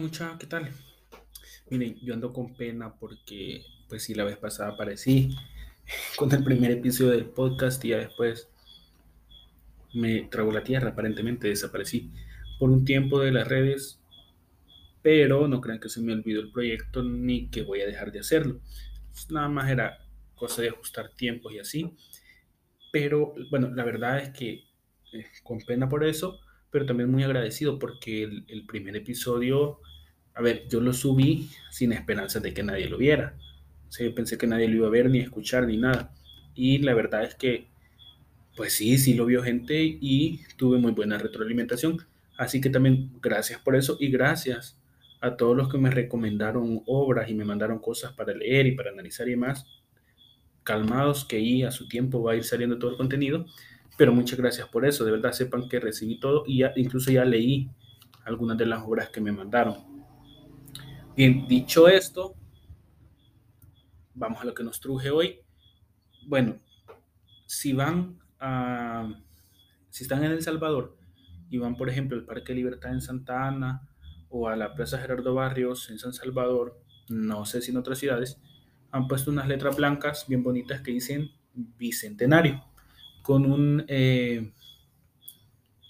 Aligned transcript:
mucha, 0.00 0.36
¿qué 0.38 0.46
tal? 0.46 0.70
Miren, 1.68 1.98
yo 2.00 2.14
ando 2.14 2.32
con 2.32 2.54
pena 2.54 2.94
porque, 2.98 3.62
pues 3.88 4.02
sí, 4.02 4.14
la 4.14 4.24
vez 4.24 4.38
pasada 4.38 4.70
aparecí 4.70 5.36
con 6.16 6.32
el 6.32 6.42
primer 6.42 6.70
episodio 6.70 7.10
del 7.12 7.26
podcast 7.26 7.84
y 7.84 7.88
ya 7.88 7.98
después 7.98 8.48
me 9.92 10.22
tragó 10.22 10.52
la 10.52 10.64
tierra, 10.64 10.90
aparentemente 10.90 11.48
desaparecí 11.48 12.10
por 12.58 12.70
un 12.70 12.84
tiempo 12.84 13.20
de 13.20 13.32
las 13.32 13.46
redes, 13.46 14.00
pero 15.02 15.48
no 15.48 15.60
crean 15.60 15.80
que 15.80 15.90
se 15.90 16.00
me 16.00 16.14
olvidó 16.14 16.40
el 16.40 16.50
proyecto 16.50 17.02
ni 17.02 17.48
que 17.48 17.62
voy 17.62 17.82
a 17.82 17.86
dejar 17.86 18.10
de 18.10 18.20
hacerlo. 18.20 18.60
nada 19.28 19.48
más 19.48 19.70
era 19.70 19.98
cosa 20.34 20.62
de 20.62 20.70
ajustar 20.70 21.10
tiempos 21.10 21.52
y 21.52 21.58
así. 21.58 21.94
Pero 22.90 23.34
bueno, 23.50 23.70
la 23.70 23.84
verdad 23.84 24.18
es 24.18 24.30
que 24.30 24.64
eh, 25.12 25.26
con 25.42 25.60
pena 25.60 25.88
por 25.88 26.04
eso, 26.04 26.40
pero 26.70 26.86
también 26.86 27.10
muy 27.10 27.22
agradecido 27.24 27.78
porque 27.78 28.24
el, 28.24 28.66
primer 28.66 28.96
episodio, 28.96 29.80
a 30.34 30.42
ver, 30.42 30.66
yo 30.68 30.80
lo 30.80 30.92
subí 30.92 31.50
sin 31.70 31.92
esperanza 31.92 32.40
de 32.40 32.54
que 32.54 32.62
nadie 32.62 32.88
lo 32.88 32.98
viera. 32.98 33.36
O 33.88 33.92
sea, 33.92 34.06
yo 34.06 34.14
pensé 34.14 34.38
que 34.38 34.46
nadie 34.46 34.68
lo 34.68 34.76
iba 34.76 34.86
a 34.86 34.90
ver, 34.90 35.10
ni 35.10 35.18
escuchar, 35.18 35.66
ni 35.66 35.76
nada. 35.76 36.14
Y 36.54 36.78
la 36.78 36.94
verdad 36.94 37.24
es 37.24 37.34
que, 37.34 37.68
pues 38.56 38.74
sí, 38.74 38.98
sí 38.98 39.14
lo 39.14 39.26
vio 39.26 39.42
gente 39.42 39.82
y 39.82 40.40
tuve 40.56 40.78
muy 40.78 40.92
buena 40.92 41.18
retroalimentación. 41.18 41.98
Así 42.36 42.60
que 42.60 42.70
también 42.70 43.10
gracias 43.20 43.60
por 43.60 43.74
eso 43.76 43.96
y 44.00 44.10
gracias 44.10 44.80
a 45.20 45.36
todos 45.36 45.56
los 45.56 45.68
que 45.68 45.78
me 45.78 45.90
recomendaron 45.90 46.82
obras 46.86 47.28
y 47.28 47.34
me 47.34 47.44
mandaron 47.44 47.78
cosas 47.78 48.12
para 48.12 48.32
leer 48.32 48.66
y 48.66 48.72
para 48.72 48.90
analizar 48.90 49.28
y 49.28 49.36
más. 49.36 49.66
Calmados 50.62 51.24
que 51.24 51.36
ahí 51.36 51.62
a 51.62 51.70
su 51.70 51.88
tiempo 51.88 52.22
va 52.22 52.32
a 52.32 52.36
ir 52.36 52.44
saliendo 52.44 52.78
todo 52.78 52.92
el 52.92 52.96
contenido. 52.96 53.44
Pero 54.00 54.14
muchas 54.14 54.38
gracias 54.38 54.66
por 54.66 54.86
eso. 54.86 55.04
De 55.04 55.10
verdad 55.10 55.32
sepan 55.32 55.68
que 55.68 55.78
recibí 55.78 56.18
todo 56.18 56.44
y 56.46 56.64
incluso 56.76 57.10
ya 57.10 57.22
leí 57.22 57.68
algunas 58.24 58.56
de 58.56 58.64
las 58.64 58.82
obras 58.82 59.10
que 59.10 59.20
me 59.20 59.30
mandaron. 59.30 59.76
Bien, 61.14 61.46
dicho 61.46 61.86
esto, 61.86 62.34
vamos 64.14 64.40
a 64.40 64.46
lo 64.46 64.54
que 64.54 64.64
nos 64.64 64.80
truje 64.80 65.10
hoy. 65.10 65.40
Bueno, 66.26 66.60
si 67.44 67.74
van 67.74 68.18
si 69.90 70.04
están 70.04 70.24
en 70.24 70.30
El 70.30 70.40
Salvador 70.40 70.96
y 71.50 71.58
van, 71.58 71.76
por 71.76 71.90
ejemplo, 71.90 72.16
al 72.16 72.24
Parque 72.24 72.54
Libertad 72.54 72.94
en 72.94 73.02
Santa 73.02 73.48
Ana 73.48 73.86
o 74.30 74.48
a 74.48 74.56
la 74.56 74.74
Plaza 74.74 74.96
Gerardo 74.96 75.34
Barrios 75.34 75.90
en 75.90 75.98
San 75.98 76.14
Salvador, 76.14 76.82
no 77.10 77.44
sé 77.44 77.60
si 77.60 77.70
en 77.70 77.76
otras 77.76 77.98
ciudades, 77.98 78.40
han 78.92 79.08
puesto 79.08 79.30
unas 79.30 79.46
letras 79.46 79.76
blancas 79.76 80.24
bien 80.26 80.42
bonitas 80.42 80.80
que 80.80 80.90
dicen 80.90 81.32
Bicentenario 81.52 82.69
con 83.22 83.84
eh, 83.88 84.52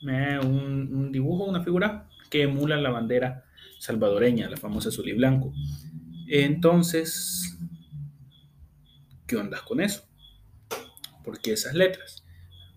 un, 0.02 0.94
un, 0.94 1.12
dibujo, 1.12 1.44
una 1.44 1.62
figura 1.62 2.08
que 2.30 2.42
emula 2.42 2.76
la 2.76 2.90
bandera 2.90 3.44
salvadoreña, 3.78 4.48
la 4.48 4.56
famosa 4.56 4.90
azul 4.90 5.08
y 5.08 5.12
blanco. 5.12 5.52
Entonces, 6.28 7.58
¿qué 9.26 9.36
onda 9.36 9.60
con 9.66 9.80
eso? 9.80 10.04
¿Por 11.24 11.40
qué 11.40 11.52
esas 11.52 11.74
letras? 11.74 12.24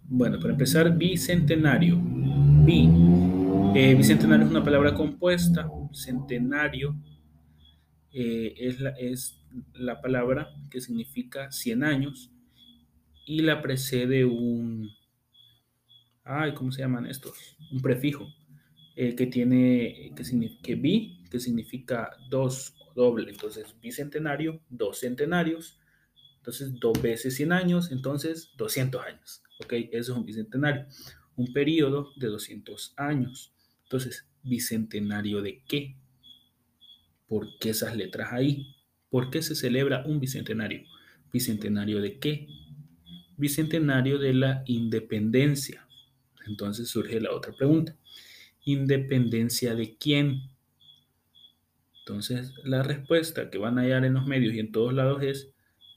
Bueno, 0.04 0.40
para 0.40 0.54
empezar, 0.54 0.98
bicentenario. 0.98 2.00
Bi. 2.00 2.90
Eh, 3.76 3.96
bicentenario 3.96 4.46
es 4.46 4.52
una 4.52 4.64
palabra 4.64 4.94
compuesta. 4.94 5.70
Centenario 5.92 6.96
eh, 8.12 8.54
es, 8.58 8.80
la, 8.80 8.90
es 8.92 9.40
la 9.74 10.02
palabra 10.02 10.50
que 10.70 10.82
significa 10.82 11.52
100 11.52 11.84
años 11.84 12.32
y 13.26 13.42
la 13.42 13.62
precede 13.62 14.26
un, 14.26 14.92
ay, 16.24 16.54
¿cómo 16.54 16.72
se 16.72 16.82
llaman 16.82 17.06
estos? 17.06 17.56
Un 17.72 17.82
prefijo 17.82 18.28
eh, 18.96 19.16
que 19.16 19.28
tiene, 19.28 20.12
que, 20.16 20.24
significa, 20.24 20.74
bi, 20.76 21.24
que 21.30 21.40
significa 21.40 22.12
dos 22.30 22.76
doble, 22.96 23.32
entonces 23.32 23.76
bicentenario, 23.82 24.62
dos 24.70 25.00
centenarios, 25.00 25.80
entonces 26.38 26.78
dos 26.80 27.02
veces 27.02 27.36
100 27.36 27.54
años, 27.54 27.92
entonces 27.92 28.52
200 28.58 29.02
años, 29.06 29.44
¿ok? 29.64 29.74
Eso 29.92 30.12
es 30.12 30.18
un 30.18 30.26
bicentenario, 30.26 30.86
un 31.36 31.54
periodo 31.54 32.12
de 32.18 32.28
200 32.28 32.94
años. 32.98 33.54
Entonces, 33.84 34.28
bicentenario 34.44 35.42
de 35.42 35.64
qué? 35.68 35.96
¿Por 37.28 37.48
qué 37.60 37.70
esas 37.70 37.96
letras 37.96 38.34
ahí? 38.34 38.76
¿Por 39.10 39.30
qué 39.30 39.42
se 39.42 39.56
celebra 39.56 40.04
un 40.06 40.20
bicentenario? 40.20 40.84
¿Bicentenario 41.32 42.02
de 42.02 42.20
qué? 42.20 42.48
Bicentenario 43.38 44.20
de 44.20 44.34
la 44.34 44.64
independencia. 44.66 45.88
Entonces 46.46 46.90
surge 46.90 47.20
la 47.20 47.32
otra 47.32 47.54
pregunta. 47.54 47.96
¿Independencia 48.66 49.76
de 49.76 49.96
quién? 49.98 50.50
Entonces 52.00 52.54
la 52.64 52.84
respuesta 52.84 53.50
que 53.50 53.58
van 53.58 53.78
a 53.78 53.82
hallar 53.82 54.06
en 54.06 54.14
los 54.14 54.26
medios 54.26 54.54
y 54.54 54.60
en 54.60 54.72
todos 54.72 54.94
lados 54.94 55.24
es 55.24 55.50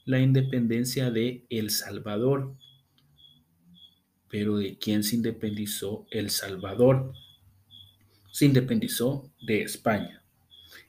la 0.05 0.19
independencia 0.19 1.11
de 1.11 1.45
El 1.49 1.69
Salvador. 1.69 2.55
Pero 4.29 4.57
¿de 4.57 4.77
quién 4.77 5.03
se 5.03 5.15
independizó 5.15 6.07
El 6.11 6.29
Salvador? 6.29 7.13
Se 8.31 8.45
independizó 8.45 9.31
de 9.41 9.61
España 9.61 10.23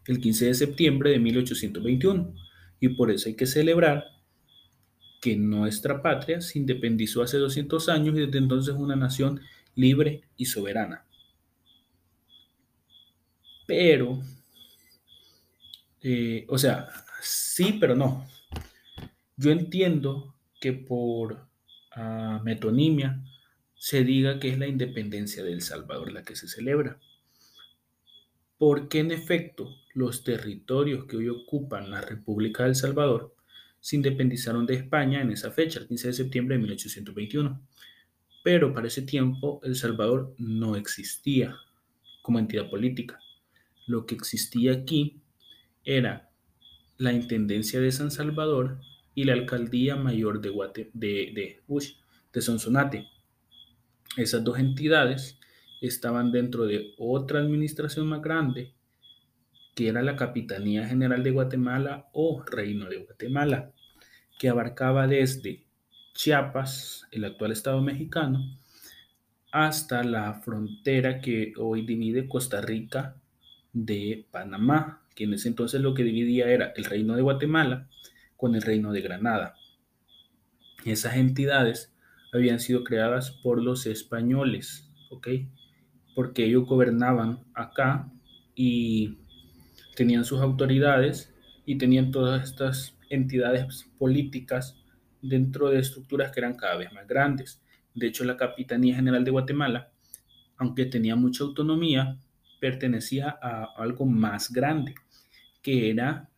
el 0.09 0.21
15 0.21 0.47
de 0.47 0.55
septiembre 0.55 1.11
de 1.11 1.19
1821 1.19 2.35
y 2.81 2.89
por 2.91 3.11
eso 3.11 3.29
hay 3.29 3.37
que 3.37 3.47
celebrar 3.47 4.05
que 5.21 5.37
nuestra 5.37 6.01
patria 6.03 6.41
se 6.41 6.59
independizó 6.59 7.23
hace 7.23 7.39
200 7.39 7.89
años 7.89 8.17
y 8.17 8.27
desde 8.27 8.39
entonces 8.39 8.75
es 8.75 8.81
una 8.81 8.97
nación 8.97 9.41
libre 9.75 10.23
y 10.37 10.47
soberana. 10.47 11.05
Pero, 13.67 14.21
eh, 16.03 16.47
o 16.49 16.57
sea, 16.57 16.89
sí, 17.21 17.77
pero 17.81 17.95
no. 17.95 18.27
Yo 19.37 19.51
entiendo 19.51 20.35
que 20.61 20.73
por 20.73 21.47
ah, 21.93 22.41
metonimia 22.45 23.23
se 23.75 24.05
diga 24.05 24.41
que 24.41 24.49
es 24.49 24.59
la 24.59 24.67
independencia 24.67 25.45
de 25.45 25.53
El 25.53 25.63
Salvador 25.63 26.13
la 26.13 26.25
que 26.25 26.35
se 26.35 26.49
celebra. 26.49 26.99
Porque 28.57 28.99
en 28.99 29.13
efecto, 29.13 29.77
los 29.95 30.25
territorios 30.25 31.05
que 31.05 31.17
hoy 31.17 31.29
ocupan 31.29 31.91
la 31.91 32.01
República 32.01 32.65
del 32.65 32.75
Salvador 32.75 33.35
se 33.89 33.97
independizaron 33.97 34.67
de 34.67 34.75
España 34.75 35.23
en 35.23 35.31
esa 35.31 35.51
fecha, 35.51 35.81
el 35.81 35.89
15 35.89 36.09
de 36.09 36.13
septiembre 36.13 36.57
de 36.57 36.59
1821. 36.61 37.59
Pero 38.45 38.75
para 38.75 38.87
ese 38.87 39.01
tiempo 39.01 39.63
El 39.63 39.77
Salvador 39.77 40.35
no 40.37 40.77
existía 40.77 41.57
como 42.21 42.39
entidad 42.39 42.69
política. 42.69 43.19
Lo 43.87 44.05
que 44.05 44.15
existía 44.15 44.73
aquí 44.73 45.23
era 45.87 46.29
la 46.99 47.15
Intendencia 47.15 47.81
de 47.81 47.91
San 47.91 48.11
Salvador 48.11 48.79
y 49.15 49.25
la 49.25 49.33
Alcaldía 49.33 49.97
Mayor 49.97 50.43
de, 50.43 50.51
Guate, 50.51 50.91
de, 50.93 51.33
de, 51.35 51.63
de 52.31 52.43
Sonsonate. 52.43 53.07
Esas 54.19 54.45
dos 54.45 54.59
entidades 54.59 55.41
estaban 55.81 56.31
dentro 56.31 56.67
de 56.67 56.93
otra 56.99 57.41
administración 57.41 58.07
más 58.07 58.21
grande 58.21 58.75
que 59.75 59.89
era 59.89 60.03
la 60.03 60.17
Capitanía 60.17 60.87
General 60.87 61.23
de 61.23 61.31
Guatemala 61.31 62.11
o 62.13 62.43
Reino 62.43 62.87
de 62.91 62.99
Guatemala, 62.99 63.73
que 64.39 64.49
abarcaba 64.49 65.07
desde 65.07 65.65
Chiapas, 66.15 67.07
el 67.11 67.25
actual 67.25 67.53
Estado 67.53 67.81
mexicano, 67.83 68.59
hasta 69.53 70.03
la 70.05 70.35
frontera 70.35 71.21
que 71.21 71.53
hoy 71.57 71.83
divide 71.83 72.29
Costa 72.29 72.61
Rica 72.61 73.17
de 73.73 74.27
Panamá, 74.31 75.03
que 75.15 75.25
en 75.25 75.35
ese 75.35 75.49
entonces 75.49 75.81
lo 75.81 75.95
que 75.95 76.05
dividía 76.05 76.49
era 76.49 76.73
el 76.77 76.85
Reino 76.85 77.17
de 77.17 77.23
Guatemala 77.23 77.89
con 78.37 78.55
el 78.55 78.63
Reino 78.63 78.93
de 78.93 79.01
Granada. 79.01 79.55
Esas 80.85 81.17
entidades 81.17 81.93
habían 82.33 82.61
sido 82.61 82.85
creadas 82.85 83.31
por 83.31 83.63
los 83.63 83.87
españoles, 83.87 84.89
¿ok? 85.11 85.29
Porque 86.15 86.45
ellos 86.45 86.67
gobernaban 86.67 87.45
acá 87.55 88.11
y 88.55 89.19
tenían 89.97 90.25
sus 90.25 90.41
autoridades 90.41 91.35
y 91.65 91.79
tenían 91.79 92.11
todas 92.11 92.43
estas 92.45 92.98
entidades 93.11 93.89
políticas 93.99 94.77
dentro 95.23 95.71
de 95.71 95.81
estructuras 95.81 96.31
que 96.31 96.41
eran 96.41 96.55
cada 96.55 96.77
vez 96.77 96.93
más 96.93 97.07
grandes. 97.07 97.63
De 97.95 98.07
hecho, 98.07 98.25
la 98.25 98.37
Capitanía 98.37 98.97
General 98.97 99.25
de 99.25 99.31
Guatemala, 99.31 99.91
aunque 100.57 100.87
tenía 100.87 101.17
mucha 101.17 101.45
autonomía, 101.45 102.19
pertenecía 102.61 103.39
a 103.41 103.65
algo 103.77 104.07
más 104.07 104.53
grande, 104.53 104.95
que 105.63 105.91
era 105.91 106.29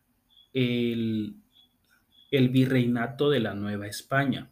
el, 0.53 1.35
virreinato 2.31 3.29
de 3.29 3.39
la 3.39 3.53
Nueva 3.53 3.87
España. 3.87 4.49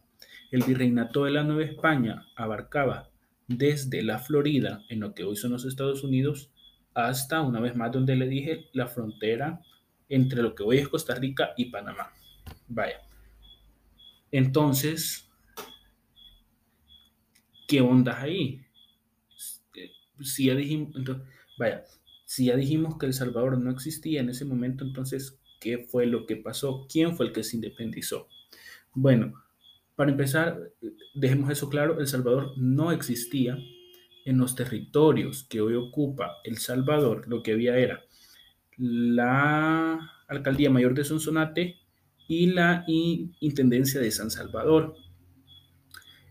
El 0.50 0.62
virreinato 0.62 1.24
de 1.24 1.30
la 1.30 1.44
Nueva 1.44 1.64
España 1.64 2.26
abarcaba 2.36 3.10
desde 3.46 4.02
la 4.02 4.18
Florida, 4.18 4.84
en 4.88 5.00
lo 5.00 5.14
que 5.14 5.24
hoy 5.24 5.36
son 5.36 5.52
los 5.52 5.64
Estados 5.64 6.04
Unidos, 6.04 6.50
hasta, 6.94 7.40
una 7.40 7.60
vez 7.60 7.76
más, 7.76 7.92
donde 7.92 8.16
le 8.16 8.28
dije, 8.28 8.68
la 8.72 8.88
frontera 8.88 9.60
entre 10.10 10.42
lo 10.42 10.54
que 10.54 10.64
hoy 10.64 10.78
es 10.78 10.88
Costa 10.88 11.14
Rica 11.14 11.54
y 11.56 11.66
Panamá. 11.66 12.12
Vaya. 12.68 13.00
Entonces, 14.30 15.30
¿qué 17.66 17.80
onda 17.80 18.20
ahí? 18.20 18.60
Si 20.20 20.46
ya 20.46 20.54
dijimos, 20.54 20.92
vaya, 21.58 21.84
Si 22.24 22.46
ya 22.46 22.56
dijimos 22.56 22.98
que 22.98 23.06
El 23.06 23.14
Salvador 23.14 23.58
no 23.58 23.70
existía 23.70 24.20
en 24.20 24.28
ese 24.28 24.44
momento, 24.44 24.84
entonces, 24.84 25.40
¿qué 25.60 25.78
fue 25.78 26.06
lo 26.06 26.26
que 26.26 26.36
pasó? 26.36 26.86
¿Quién 26.90 27.16
fue 27.16 27.26
el 27.26 27.32
que 27.32 27.42
se 27.42 27.56
independizó? 27.56 28.28
Bueno, 28.92 29.32
para 29.96 30.10
empezar, 30.10 30.72
dejemos 31.14 31.50
eso 31.50 31.68
claro, 31.70 32.00
El 32.00 32.06
Salvador 32.06 32.52
no 32.56 32.92
existía 32.92 33.56
en 34.24 34.38
los 34.38 34.54
territorios 34.54 35.44
que 35.44 35.60
hoy 35.60 35.74
ocupa 35.74 36.36
El 36.44 36.58
Salvador, 36.58 37.26
lo 37.28 37.42
que 37.42 37.52
había 37.52 37.76
era 37.78 38.02
la 38.80 40.10
Alcaldía 40.26 40.70
Mayor 40.70 40.94
de 40.94 41.04
Sonsonate 41.04 41.76
y 42.26 42.46
la 42.46 42.84
Intendencia 42.86 44.00
de 44.00 44.10
San 44.10 44.30
Salvador. 44.30 44.94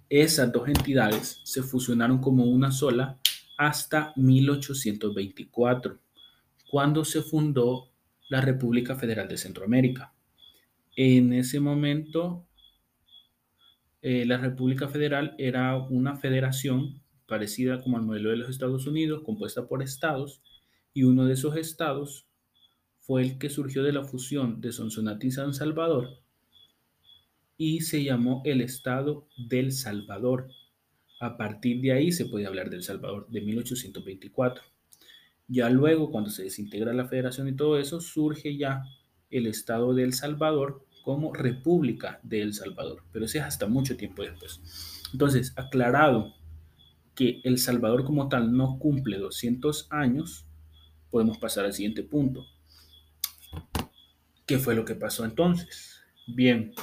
Esas 0.09 0.51
dos 0.51 0.67
entidades 0.67 1.41
se 1.43 1.61
fusionaron 1.61 2.19
como 2.19 2.45
una 2.45 2.71
sola 2.71 3.19
hasta 3.55 4.13
1824, 4.15 5.99
cuando 6.71 7.05
se 7.05 7.21
fundó 7.21 7.91
la 8.29 8.41
República 8.41 8.95
Federal 8.95 9.27
de 9.27 9.37
Centroamérica. 9.37 10.13
En 10.95 11.33
ese 11.33 11.59
momento, 11.59 12.47
eh, 14.01 14.25
la 14.25 14.37
República 14.37 14.87
Federal 14.87 15.35
era 15.37 15.77
una 15.77 16.15
federación 16.15 17.03
parecida 17.27 17.79
como 17.83 17.97
al 17.97 18.03
modelo 18.03 18.31
de 18.31 18.37
los 18.37 18.49
Estados 18.49 18.87
Unidos, 18.87 19.21
compuesta 19.23 19.67
por 19.67 19.83
estados, 19.83 20.41
y 20.95 21.03
uno 21.03 21.25
de 21.25 21.33
esos 21.33 21.55
estados 21.55 22.28
fue 23.09 23.23
el 23.23 23.39
que 23.39 23.49
surgió 23.49 23.81
de 23.81 23.91
la 23.91 24.03
fusión 24.03 24.61
de 24.61 24.71
Sonsonate 24.71 25.25
y 25.25 25.31
San 25.31 25.55
Salvador 25.55 26.19
y 27.57 27.81
se 27.81 28.03
llamó 28.03 28.43
el 28.45 28.61
Estado 28.61 29.27
del 29.35 29.71
Salvador. 29.71 30.51
A 31.19 31.35
partir 31.35 31.81
de 31.81 31.91
ahí 31.91 32.11
se 32.11 32.27
puede 32.27 32.45
hablar 32.45 32.69
del 32.69 32.83
Salvador 32.83 33.27
de 33.31 33.41
1824. 33.41 34.63
Ya 35.47 35.71
luego, 35.71 36.11
cuando 36.11 36.29
se 36.29 36.43
desintegra 36.43 36.93
la 36.93 37.07
federación 37.07 37.47
y 37.47 37.55
todo 37.55 37.79
eso, 37.79 37.99
surge 37.99 38.55
ya 38.55 38.83
el 39.31 39.47
Estado 39.47 39.95
del 39.95 40.13
Salvador 40.13 40.85
como 41.03 41.33
República 41.33 42.19
de 42.21 42.43
El 42.43 42.53
Salvador, 42.53 43.01
pero 43.11 43.25
ese 43.25 43.39
es 43.39 43.43
hasta 43.43 43.65
mucho 43.65 43.97
tiempo 43.97 44.21
después. 44.21 44.61
Entonces, 45.13 45.53
aclarado 45.57 46.35
que 47.15 47.41
El 47.43 47.57
Salvador 47.57 48.05
como 48.05 48.29
tal 48.29 48.55
no 48.55 48.77
cumple 48.77 49.17
200 49.17 49.87
años, 49.89 50.45
podemos 51.09 51.39
pasar 51.39 51.65
al 51.65 51.73
siguiente 51.73 52.03
punto. 52.03 52.45
¿Qué 54.49 54.57
fue 54.57 54.73
lo 54.73 54.83
que 54.83 54.95
pasó 54.95 55.25
entonces? 55.25 56.01
Bien, 56.25 56.73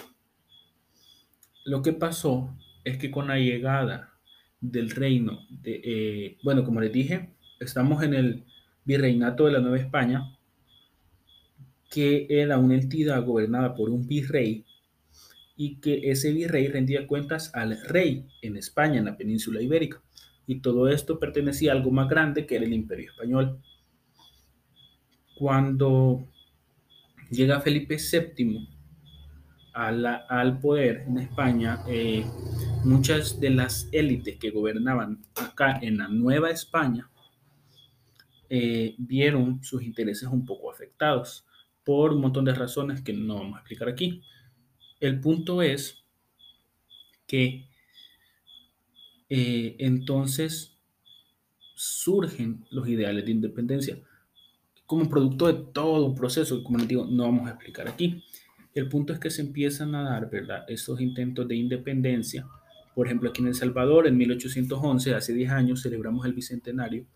lo 1.65 1.83
que 1.83 1.93
pasó 1.93 2.57
es 2.85 2.97
que 2.97 3.11
con 3.11 3.27
la 3.27 3.39
llegada 3.39 4.21
del 4.61 4.89
reino, 4.91 5.41
de, 5.51 5.81
eh, 5.83 6.39
bueno, 6.45 6.63
como 6.63 6.81
les 6.81 6.93
dije, 6.93 7.35
estamos 7.59 8.05
en 8.05 8.15
el 8.15 8.45
virreinato 8.85 9.47
de 9.47 9.53
la 9.53 9.59
Nueva 9.59 9.79
España, 9.79 10.39
que 11.91 12.29
era 12.31 12.57
una 12.57 12.77
entidad 12.77 13.25
gobernada 13.25 13.75
por 13.75 13.91
un 13.91 14.07
virrey 14.07 14.65
y 15.57 15.81
que 15.81 16.13
ese 16.13 16.31
virrey 16.31 16.69
rendía 16.69 17.09
cuentas 17.09 17.53
al 17.53 17.83
rey 17.83 18.29
en 18.43 18.57
España, 18.57 19.01
en 19.01 19.07
la 19.07 19.17
península 19.17 19.61
ibérica. 19.61 20.01
Y 20.47 20.61
todo 20.61 20.89
esto 20.89 21.19
pertenecía 21.19 21.73
a 21.73 21.75
algo 21.75 21.91
más 21.91 22.09
grande 22.09 22.47
que 22.47 22.55
era 22.55 22.65
el 22.65 22.73
imperio 22.73 23.11
español. 23.11 23.61
Cuando 25.35 26.29
llega 27.31 27.61
Felipe 27.61 27.97
VII 27.97 28.69
al 29.75 30.59
poder 30.59 31.05
en 31.07 31.19
España, 31.19 31.83
eh, 31.87 32.25
muchas 32.85 33.39
de 33.41 33.51
las 33.51 33.89
élites 33.93 34.39
que 34.39 34.51
gobernaban 34.51 35.23
acá 35.35 35.79
en 35.83 35.99
la 35.99 36.09
Nueva 36.09 36.51
España 36.51 37.11
eh, 38.49 38.95
vieron 38.97 39.63
sus 39.63 39.83
intereses 39.83 40.29
un 40.29 40.47
poco 40.47 40.71
afectados 40.71 41.45
por 41.85 42.13
un 42.13 42.23
montón 42.23 42.45
de 42.47 42.55
razones 42.55 43.03
que 43.03 43.13
no 43.13 43.35
vamos 43.35 43.57
a 43.57 43.61
explicar 43.61 43.89
aquí. 43.89 44.23
El 44.99 45.21
punto 45.21 45.61
es 45.61 46.05
que 47.27 47.69
eh, 49.29 49.77
entonces 49.79 50.79
surgen 51.75 52.65
los 52.71 52.89
ideales 52.89 53.25
de 53.27 53.31
independencia 53.33 53.99
como 54.87 55.09
producto 55.09 55.47
de 55.47 55.73
todo 55.73 56.07
un 56.07 56.15
proceso 56.15 56.63
como 56.63 56.79
les 56.79 56.89
digo, 56.89 57.07
no 57.07 57.25
vamos 57.25 57.47
a 57.49 57.51
explicar 57.51 57.89
aquí. 57.89 58.23
El 58.75 58.89
punto 58.89 59.13
es 59.13 59.19
que 59.19 59.31
se 59.31 59.43
empiezan 59.43 59.95
a 59.95 60.03
dar, 60.03 60.31
¿verdad?, 60.31 60.65
estos 60.69 61.01
intentos 61.01 61.49
de 61.49 61.57
independencia. 61.57 62.47
Por 62.95 63.07
ejemplo, 63.07 63.31
aquí 63.31 63.43
en 63.43 63.49
El 63.49 63.55
Salvador, 63.55 64.07
en 64.07 64.17
1811, 64.17 65.15
hace 65.15 65.35
10 65.35 65.51
años, 65.51 65.83
celebramos 65.83 66.25
el 66.27 66.35
bicentenario 66.35 67.07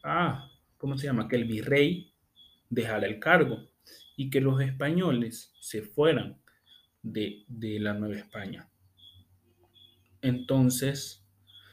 ah, 0.02 0.50
¿cómo 0.76 0.98
se 0.98 1.06
llama? 1.06 1.28
Que 1.28 1.36
el 1.36 1.46
virrey 1.46 2.13
dejar 2.74 3.04
el 3.04 3.18
cargo 3.18 3.70
y 4.16 4.30
que 4.30 4.40
los 4.40 4.60
españoles 4.60 5.54
se 5.60 5.82
fueran 5.82 6.38
de, 7.02 7.44
la 7.80 7.94
Nueva 7.94 8.16
España. 8.16 8.68
Entonces, 10.22 11.26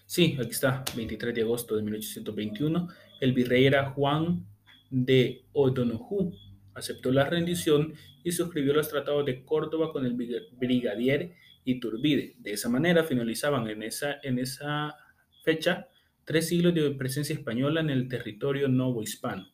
sí, 0.06 0.38
aquí 0.40 0.52
está, 0.52 0.84
23 0.96 1.34
de 1.34 1.42
agosto 1.42 1.76
de 1.76 1.84
1821, 1.84 2.88
el 3.22 3.34
virrey 3.34 3.66
era 3.66 3.92
Juan 3.92 4.46
de 4.90 5.46
O'Donoghue, 5.54 6.34
aceptó 6.74 7.12
la 7.12 7.26
rendición 7.26 7.94
y 8.24 8.32
suscribió 8.32 8.74
los 8.74 8.90
tratados 8.90 9.26
de 9.26 9.46
Córdoba 9.46 9.92
con 9.92 10.06
el 10.06 10.14
brigadier 10.14 11.34
Iturbide. 11.64 12.36
De 12.40 12.54
esa 12.54 12.70
manera 12.70 13.04
finalizaban 13.04 13.68
en 13.70 13.84
esa, 13.84 14.20
en 14.24 14.40
esa 14.40 14.96
fecha 15.44 15.88
tres 16.26 16.48
siglos 16.48 16.74
de 16.74 16.92
presencia 16.92 17.34
española 17.34 17.82
en 17.82 17.90
el 17.90 18.08
territorio 18.08 18.68
novohispano. 18.68 19.48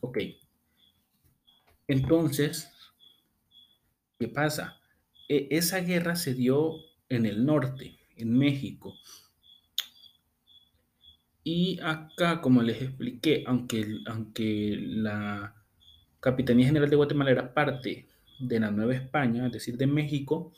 Ok, 0.00 0.18
entonces, 1.88 2.70
¿qué 4.18 4.28
pasa? 4.28 4.80
E, 5.28 5.48
esa 5.50 5.80
guerra 5.80 6.16
se 6.16 6.34
dio 6.34 6.74
en 7.08 7.26
el 7.26 7.44
norte, 7.44 7.98
en 8.16 8.36
México. 8.36 8.94
Y 11.44 11.78
acá, 11.80 12.40
como 12.40 12.62
les 12.62 12.82
expliqué, 12.82 13.44
aunque, 13.46 14.00
aunque 14.06 14.76
la 14.80 15.54
Capitanía 16.18 16.66
General 16.66 16.90
de 16.90 16.96
Guatemala 16.96 17.30
era 17.30 17.54
parte 17.54 18.08
de 18.40 18.60
la 18.60 18.70
Nueva 18.70 18.94
España, 18.94 19.46
es 19.46 19.52
decir, 19.52 19.76
de 19.76 19.86
México, 19.86 20.52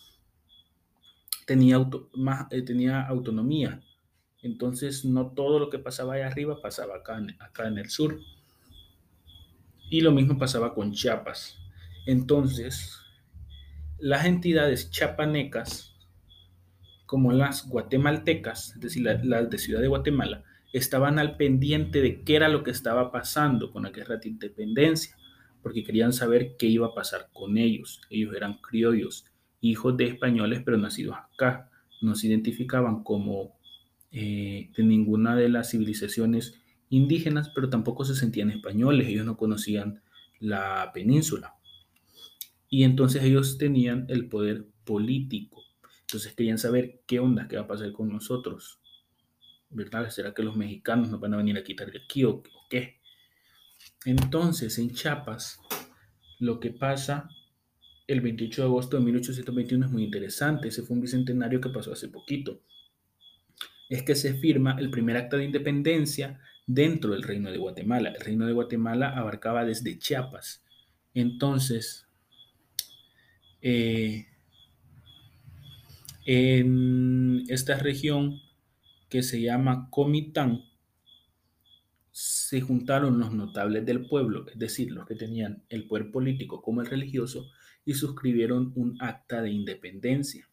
tenía, 1.46 1.78
más, 2.14 2.46
eh, 2.50 2.62
tenía 2.62 3.02
autonomía. 3.02 3.82
Entonces, 4.42 5.04
no 5.04 5.32
todo 5.32 5.58
lo 5.58 5.68
que 5.68 5.78
pasaba 5.78 6.14
ahí 6.14 6.22
arriba 6.22 6.62
pasaba 6.62 6.96
acá, 6.96 7.20
acá 7.40 7.68
en 7.68 7.78
el 7.78 7.90
sur. 7.90 8.18
Y 9.90 10.00
lo 10.02 10.12
mismo 10.12 10.38
pasaba 10.38 10.74
con 10.74 10.92
Chiapas. 10.92 11.58
Entonces, 12.06 12.98
las 13.98 14.26
entidades 14.26 14.90
chapanecas, 14.90 15.94
como 17.06 17.32
las 17.32 17.68
guatemaltecas, 17.68 18.74
es 18.74 18.80
decir, 18.80 19.02
las 19.04 19.50
de 19.50 19.58
Ciudad 19.58 19.80
de 19.80 19.88
Guatemala, 19.88 20.44
estaban 20.72 21.18
al 21.18 21.36
pendiente 21.36 22.00
de 22.00 22.22
qué 22.22 22.36
era 22.36 22.48
lo 22.48 22.62
que 22.62 22.70
estaba 22.70 23.10
pasando 23.10 23.72
con 23.72 23.84
la 23.84 23.90
guerra 23.90 24.16
de 24.16 24.28
independencia, 24.28 25.16
porque 25.62 25.84
querían 25.84 26.12
saber 26.12 26.56
qué 26.58 26.66
iba 26.66 26.88
a 26.88 26.94
pasar 26.94 27.30
con 27.32 27.58
ellos. 27.58 28.00
Ellos 28.10 28.34
eran 28.36 28.58
criollos, 28.60 29.24
hijos 29.60 29.96
de 29.96 30.06
españoles, 30.06 30.62
pero 30.64 30.76
nacidos 30.76 31.16
acá. 31.16 31.70
No 32.00 32.14
se 32.14 32.28
identificaban 32.28 33.02
como 33.02 33.56
eh, 34.12 34.70
de 34.76 34.82
ninguna 34.84 35.34
de 35.34 35.48
las 35.48 35.70
civilizaciones 35.70 36.60
indígenas, 36.90 37.50
pero 37.54 37.68
tampoco 37.68 38.04
se 38.04 38.14
sentían 38.14 38.50
españoles. 38.50 39.08
Ellos 39.08 39.26
no 39.26 39.36
conocían 39.36 40.02
la 40.40 40.90
península. 40.92 41.54
Y 42.68 42.84
entonces 42.84 43.22
ellos 43.22 43.58
tenían 43.58 44.06
el 44.08 44.28
poder 44.28 44.66
político. 44.84 45.62
Entonces 46.02 46.34
querían 46.34 46.58
saber 46.58 47.02
qué 47.06 47.20
onda, 47.20 47.48
qué 47.48 47.56
va 47.56 47.62
a 47.62 47.68
pasar 47.68 47.92
con 47.92 48.08
nosotros. 48.08 48.80
¿Verdad? 49.70 50.08
¿Será 50.10 50.32
que 50.32 50.42
los 50.42 50.56
mexicanos 50.56 51.10
nos 51.10 51.20
van 51.20 51.34
a 51.34 51.36
venir 51.38 51.56
a 51.58 51.62
quitar 51.62 51.90
de 51.90 51.98
aquí 51.98 52.24
o 52.24 52.42
qué? 52.70 53.00
Entonces, 54.04 54.78
en 54.78 54.90
Chiapas, 54.94 55.60
lo 56.38 56.60
que 56.60 56.70
pasa 56.70 57.28
el 58.06 58.22
28 58.22 58.62
de 58.62 58.66
agosto 58.66 58.96
de 58.96 59.04
1821 59.04 59.86
es 59.86 59.92
muy 59.92 60.04
interesante. 60.04 60.68
Ese 60.68 60.82
fue 60.82 60.96
un 60.96 61.02
bicentenario 61.02 61.60
que 61.60 61.68
pasó 61.68 61.92
hace 61.92 62.08
poquito. 62.08 62.62
Es 63.90 64.02
que 64.02 64.14
se 64.14 64.34
firma 64.34 64.76
el 64.78 64.90
primer 64.90 65.16
acta 65.16 65.36
de 65.36 65.44
independencia 65.44 66.40
dentro 66.68 67.12
del 67.12 67.24
Reino 67.24 67.50
de 67.50 67.58
Guatemala. 67.58 68.10
El 68.10 68.20
Reino 68.20 68.46
de 68.46 68.52
Guatemala 68.52 69.08
abarcaba 69.08 69.64
desde 69.64 69.98
Chiapas. 69.98 70.62
Entonces, 71.14 72.06
eh, 73.62 74.26
en 76.26 77.44
esta 77.48 77.78
región 77.78 78.40
que 79.08 79.22
se 79.22 79.40
llama 79.40 79.88
Comitán, 79.90 80.64
se 82.12 82.60
juntaron 82.60 83.18
los 83.18 83.32
notables 83.32 83.86
del 83.86 84.06
pueblo, 84.06 84.46
es 84.48 84.58
decir, 84.58 84.90
los 84.90 85.06
que 85.06 85.14
tenían 85.14 85.62
el 85.70 85.86
poder 85.86 86.10
político 86.10 86.60
como 86.60 86.82
el 86.82 86.88
religioso, 86.88 87.48
y 87.84 87.94
suscribieron 87.94 88.72
un 88.74 89.00
acta 89.00 89.40
de 89.40 89.50
independencia. 89.50 90.46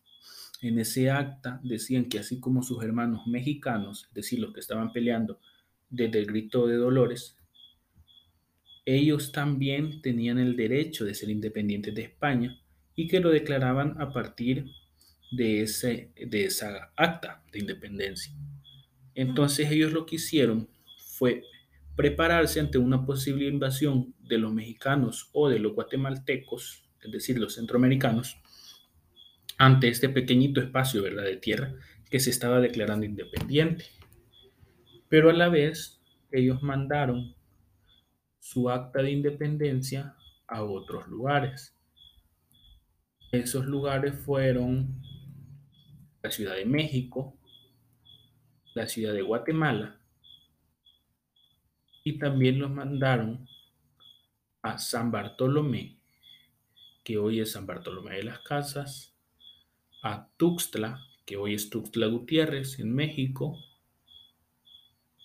En 0.61 0.79
ese 0.79 1.11
acta 1.11 1.59
decían 1.63 2.05
que 2.05 2.19
así 2.19 2.39
como 2.39 2.63
sus 2.63 2.81
hermanos 2.83 3.27
mexicanos, 3.27 4.05
es 4.07 4.13
decir, 4.13 4.39
los 4.39 4.53
que 4.53 4.61
estaban 4.61 4.93
peleando 4.93 5.39
desde 5.95 6.19
el 6.19 6.25
grito 6.25 6.67
de 6.67 6.75
Dolores, 6.75 7.37
ellos 8.85 9.31
también 9.31 10.01
tenían 10.01 10.37
el 10.37 10.55
derecho 10.55 11.05
de 11.05 11.15
ser 11.15 11.29
independientes 11.29 11.95
de 11.95 12.03
España 12.03 12.61
y 12.95 13.07
que 13.07 13.19
lo 13.19 13.29
declaraban 13.29 13.99
a 13.99 14.13
partir 14.13 14.65
de, 15.31 15.61
ese, 15.61 16.11
de 16.15 16.45
esa 16.45 16.91
acta 16.95 17.43
de 17.51 17.59
independencia. 17.59 18.33
Entonces 19.15 19.71
ellos 19.71 19.91
lo 19.91 20.05
que 20.05 20.17
hicieron 20.17 20.69
fue 20.97 21.43
prepararse 21.95 22.59
ante 22.59 22.77
una 22.77 23.05
posible 23.05 23.47
invasión 23.47 24.13
de 24.19 24.37
los 24.37 24.53
mexicanos 24.53 25.29
o 25.33 25.49
de 25.49 25.59
los 25.59 25.73
guatemaltecos, 25.73 26.83
es 27.01 27.11
decir, 27.11 27.39
los 27.39 27.55
centroamericanos, 27.55 28.37
ante 29.57 29.87
este 29.87 30.09
pequeñito 30.09 30.59
espacio 30.59 31.01
¿verdad? 31.01 31.23
de 31.23 31.37
tierra 31.37 31.73
que 32.09 32.19
se 32.19 32.29
estaba 32.29 32.59
declarando 32.59 33.05
independiente. 33.05 33.85
Pero 35.09 35.29
a 35.29 35.33
la 35.33 35.49
vez 35.49 36.01
ellos 36.31 36.61
mandaron 36.63 37.35
su 38.39 38.69
acta 38.69 39.01
de 39.01 39.11
independencia 39.11 40.15
a 40.47 40.63
otros 40.63 41.07
lugares. 41.07 41.75
Esos 43.31 43.65
lugares 43.65 44.15
fueron 44.15 45.01
la 46.21 46.31
Ciudad 46.31 46.55
de 46.55 46.65
México, 46.65 47.37
la 48.73 48.87
Ciudad 48.87 49.13
de 49.13 49.21
Guatemala, 49.21 49.99
y 52.03 52.19
también 52.19 52.59
los 52.59 52.69
mandaron 52.69 53.47
a 54.61 54.77
San 54.77 55.11
Bartolomé, 55.11 55.97
que 57.03 57.17
hoy 57.17 57.39
es 57.39 57.51
San 57.53 57.65
Bartolomé 57.65 58.17
de 58.17 58.23
las 58.23 58.39
Casas, 58.39 59.15
a 60.03 60.29
Tuxtla, 60.37 60.99
que 61.25 61.35
hoy 61.37 61.55
es 61.55 61.69
Tuxtla 61.69 62.07
Gutiérrez 62.07 62.79
en 62.79 62.93
México, 62.93 63.57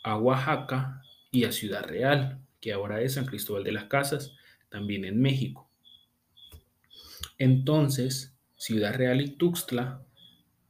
a 0.02 0.16
Oaxaca 0.16 1.02
y 1.30 1.45
a 1.45 1.52
Ciudad 1.52 1.85
Real, 1.85 2.40
que 2.61 2.73
ahora 2.73 3.00
es 3.00 3.14
San 3.14 3.26
Cristóbal 3.26 3.64
de 3.64 3.73
las 3.73 3.85
Casas, 3.85 4.35
también 4.69 5.04
en 5.04 5.21
México. 5.21 5.69
Entonces, 7.38 8.37
Ciudad 8.57 8.95
Real 8.95 9.21
y 9.21 9.30
Tuxtla 9.30 10.02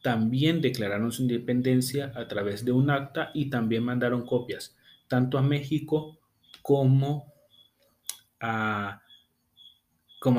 también 0.03 0.61
declararon 0.61 1.13
su 1.13 1.23
independencia 1.23 2.13
a 2.15 2.27
través 2.29 2.65
de 2.65 2.73
un 2.73 2.91
acta 2.91 3.31
y 3.35 3.51
también 3.51 3.85
mandaron 3.85 4.25
copias 4.25 4.77
tanto 5.09 5.37
a 5.37 5.43
México 5.43 6.19
como 6.63 7.33
a, 8.41 9.03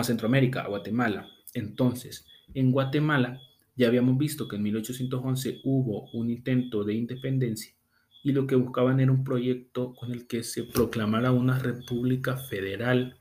Centroamérica, 0.03 0.61
a 0.61 0.67
Guatemala. 0.67 1.27
Entonces, 1.53 2.25
en 2.53 2.71
Guatemala 2.71 3.39
ya 3.75 3.87
habíamos 3.87 4.17
visto 4.17 4.47
que 4.47 4.55
en 4.55 4.63
1811 4.63 5.61
hubo 5.63 6.09
un 6.11 6.29
intento 6.29 6.83
de 6.83 6.93
independencia 6.93 7.73
y 8.23 8.31
lo 8.33 8.47
que 8.47 8.55
buscaban 8.55 8.99
era 8.99 9.11
un 9.11 9.23
proyecto 9.23 9.93
con 9.93 10.11
el 10.11 10.27
que 10.27 10.43
se 10.43 10.63
proclamara 10.63 11.31
una 11.31 11.57
república 11.57 12.37
federal, 12.37 13.19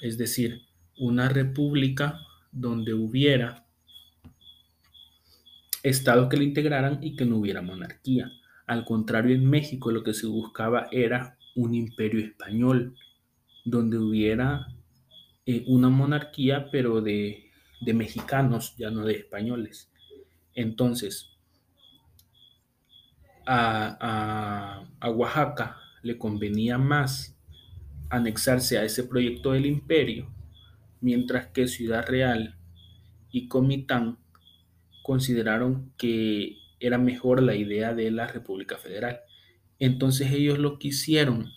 es 0.00 0.18
decir, 0.18 0.62
una 0.98 1.28
república 1.28 2.18
donde 2.50 2.94
hubiera 2.94 3.66
estados 5.82 6.28
que 6.28 6.36
la 6.36 6.44
integraran 6.44 6.98
y 7.02 7.16
que 7.16 7.24
no 7.24 7.38
hubiera 7.38 7.62
monarquía. 7.62 8.30
Al 8.66 8.84
contrario, 8.84 9.34
en 9.34 9.48
México 9.48 9.90
lo 9.90 10.02
que 10.02 10.14
se 10.14 10.26
buscaba 10.26 10.88
era 10.92 11.36
un 11.56 11.74
imperio 11.74 12.20
español, 12.20 12.96
donde 13.64 13.98
hubiera 13.98 14.68
eh, 15.46 15.64
una 15.66 15.88
monarquía, 15.88 16.68
pero 16.70 17.00
de, 17.00 17.50
mexicanos, 17.94 18.76
ya 18.76 18.90
no 18.90 19.04
de 19.04 19.14
españoles. 19.14 19.90
Entonces, 20.54 21.31
a, 23.46 24.84
Oaxaca 25.02 25.76
le 26.02 26.18
convenía 26.18 26.78
más 26.78 27.36
anexarse 28.10 28.78
a 28.78 28.84
ese 28.84 29.04
proyecto 29.04 29.52
del 29.52 29.66
imperio, 29.66 30.32
mientras 31.00 31.46
que 31.48 31.66
Ciudad 31.66 32.06
Real 32.06 32.56
y 33.30 33.48
Comitán 33.48 34.18
consideraron 35.02 35.92
que 35.96 36.56
era 36.78 36.98
mejor 36.98 37.42
la 37.42 37.54
idea 37.54 37.94
de 37.94 38.10
la 38.10 38.26
República 38.26 38.76
Federal. 38.76 39.20
Entonces 39.78 40.30
ellos 40.32 40.58
lo 40.58 40.78
que 40.78 40.88
hicieron, 40.88 41.50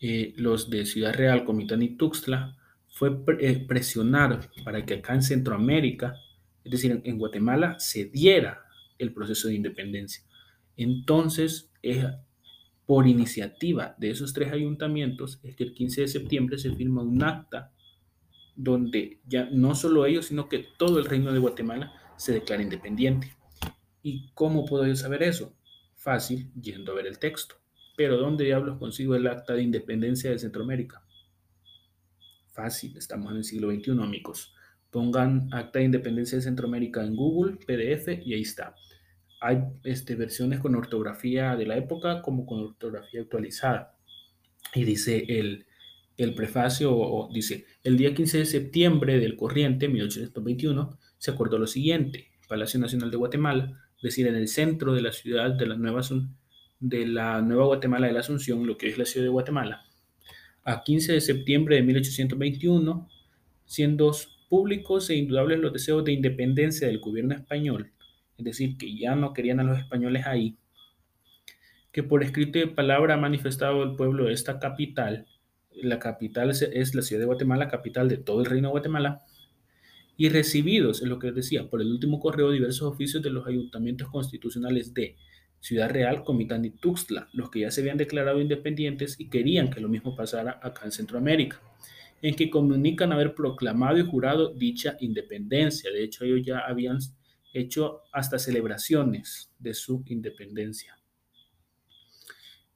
eh, 0.00 0.34
los 0.36 0.70
de 0.70 0.86
Ciudad 0.86 1.14
Real, 1.14 1.44
Comitán 1.44 1.82
y 1.82 1.96
Tuxtla, 1.96 2.56
fue 2.88 3.16
eh, 3.40 3.64
presionar 3.66 4.50
para 4.64 4.84
que 4.84 4.94
acá 4.94 5.14
en 5.14 5.22
Centroamérica, 5.22 6.16
es 6.64 6.72
decir, 6.72 7.00
en 7.04 7.18
Guatemala, 7.18 7.78
se 7.78 8.06
diera 8.06 8.67
el 8.98 9.12
proceso 9.12 9.48
de 9.48 9.54
independencia. 9.54 10.24
Entonces, 10.76 11.72
por 12.86 13.06
iniciativa 13.06 13.94
de 13.98 14.10
esos 14.10 14.32
tres 14.32 14.52
ayuntamientos, 14.52 15.40
es 15.42 15.56
que 15.56 15.64
el 15.64 15.74
15 15.74 16.02
de 16.02 16.08
septiembre 16.08 16.58
se 16.58 16.74
firma 16.74 17.02
un 17.02 17.22
acta 17.22 17.72
donde 18.56 19.20
ya 19.26 19.48
no 19.50 19.74
solo 19.74 20.06
ellos, 20.06 20.26
sino 20.26 20.48
que 20.48 20.66
todo 20.78 20.98
el 20.98 21.04
reino 21.04 21.32
de 21.32 21.38
Guatemala 21.38 21.92
se 22.16 22.32
declara 22.32 22.62
independiente. 22.62 23.36
¿Y 24.02 24.30
cómo 24.34 24.64
puedo 24.64 24.86
yo 24.86 24.96
saber 24.96 25.22
eso? 25.22 25.54
Fácil, 25.94 26.50
yendo 26.60 26.92
a 26.92 26.94
ver 26.96 27.06
el 27.06 27.18
texto. 27.18 27.56
Pero 27.96 28.16
¿dónde 28.16 28.44
diablos 28.44 28.78
consigo 28.78 29.14
el 29.14 29.26
acta 29.26 29.54
de 29.54 29.62
independencia 29.62 30.30
de 30.30 30.38
Centroamérica? 30.38 31.04
Fácil, 32.52 32.96
estamos 32.96 33.30
en 33.30 33.38
el 33.38 33.44
siglo 33.44 33.70
XXI, 33.70 33.90
amigos. 34.02 34.54
Pongan 34.90 35.48
acta 35.52 35.78
de 35.78 35.86
independencia 35.86 36.36
de 36.36 36.42
Centroamérica 36.42 37.04
en 37.04 37.14
Google, 37.14 37.56
PDF, 37.56 38.08
y 38.24 38.34
ahí 38.34 38.42
está. 38.42 38.74
Hay 39.40 39.62
este, 39.84 40.14
versiones 40.14 40.60
con 40.60 40.74
ortografía 40.74 41.56
de 41.56 41.66
la 41.66 41.76
época 41.76 42.22
como 42.22 42.46
con 42.46 42.60
ortografía 42.60 43.20
actualizada. 43.20 43.96
Y 44.74 44.84
dice 44.84 45.24
el, 45.28 45.66
el 46.16 46.34
prefacio, 46.34 47.28
dice, 47.32 47.66
el 47.84 47.96
día 47.96 48.14
15 48.14 48.38
de 48.38 48.46
septiembre 48.46 49.18
del 49.18 49.36
corriente, 49.36 49.88
1821, 49.88 50.98
se 51.18 51.30
acordó 51.30 51.58
lo 51.58 51.66
siguiente. 51.66 52.28
Palacio 52.48 52.80
Nacional 52.80 53.10
de 53.10 53.16
Guatemala, 53.16 53.78
es 53.96 54.02
decir, 54.02 54.26
en 54.26 54.34
el 54.34 54.48
centro 54.48 54.94
de 54.94 55.02
la 55.02 55.12
ciudad 55.12 55.50
de 55.50 55.66
la 55.66 55.76
Nueva, 55.76 56.00
de 56.80 57.06
la 57.06 57.42
Nueva 57.42 57.66
Guatemala 57.66 58.06
de 58.06 58.12
la 58.12 58.20
Asunción, 58.20 58.66
lo 58.66 58.78
que 58.78 58.88
es 58.88 58.98
la 58.98 59.04
ciudad 59.04 59.26
de 59.26 59.30
Guatemala, 59.30 59.84
a 60.64 60.82
15 60.82 61.12
de 61.12 61.20
septiembre 61.20 61.76
de 61.76 61.82
1821, 61.82 63.08
siendo 63.66 64.12
públicos 64.48 65.10
e 65.10 65.16
indudables 65.16 65.58
los 65.58 65.72
deseos 65.72 66.04
de 66.04 66.12
independencia 66.12 66.88
del 66.88 67.00
gobierno 67.00 67.34
español, 67.34 67.92
es 68.36 68.44
decir, 68.44 68.76
que 68.76 68.96
ya 68.96 69.14
no 69.14 69.32
querían 69.32 69.60
a 69.60 69.64
los 69.64 69.78
españoles 69.78 70.26
ahí, 70.26 70.56
que 71.92 72.02
por 72.02 72.22
escrito 72.22 72.58
de 72.58 72.68
palabra 72.68 73.14
ha 73.14 73.18
manifestado 73.18 73.82
el 73.82 73.96
pueblo 73.96 74.26
de 74.26 74.32
esta 74.32 74.58
capital, 74.58 75.26
la 75.70 75.98
capital 75.98 76.50
es 76.50 76.94
la 76.94 77.02
ciudad 77.02 77.20
de 77.20 77.26
Guatemala, 77.26 77.68
capital 77.68 78.08
de 78.08 78.16
todo 78.16 78.40
el 78.40 78.46
reino 78.46 78.68
de 78.68 78.72
Guatemala, 78.72 79.22
y 80.16 80.28
recibidos, 80.30 81.00
es 81.00 81.08
lo 81.08 81.20
que 81.20 81.30
decía, 81.30 81.70
por 81.70 81.80
el 81.80 81.92
último 81.92 82.18
correo 82.18 82.50
diversos 82.50 82.92
oficios 82.92 83.22
de 83.22 83.30
los 83.30 83.46
ayuntamientos 83.46 84.08
constitucionales 84.10 84.92
de 84.92 85.16
Ciudad 85.60 85.90
Real, 85.90 86.24
Comitán 86.24 86.64
y 86.64 86.70
Tuxtla, 86.70 87.28
los 87.32 87.50
que 87.50 87.60
ya 87.60 87.70
se 87.70 87.82
habían 87.82 87.98
declarado 87.98 88.40
independientes 88.40 89.18
y 89.18 89.28
querían 89.28 89.70
que 89.70 89.80
lo 89.80 89.88
mismo 89.88 90.16
pasara 90.16 90.58
acá 90.60 90.84
en 90.84 90.92
Centroamérica, 90.92 91.60
en 92.22 92.34
que 92.34 92.50
comunican 92.50 93.12
haber 93.12 93.34
proclamado 93.34 93.98
y 93.98 94.06
jurado 94.06 94.52
dicha 94.52 94.96
independencia. 95.00 95.90
De 95.90 96.02
hecho, 96.02 96.24
ellos 96.24 96.44
ya 96.44 96.60
habían 96.60 96.98
hecho 97.52 98.02
hasta 98.12 98.38
celebraciones 98.38 99.52
de 99.58 99.74
su 99.74 100.02
independencia. 100.06 100.98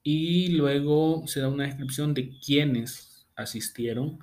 Y 0.01 0.49
luego 0.49 1.23
se 1.27 1.39
da 1.39 1.49
una 1.49 1.65
descripción 1.65 2.13
de 2.13 2.37
quienes 2.39 3.25
asistieron. 3.35 4.19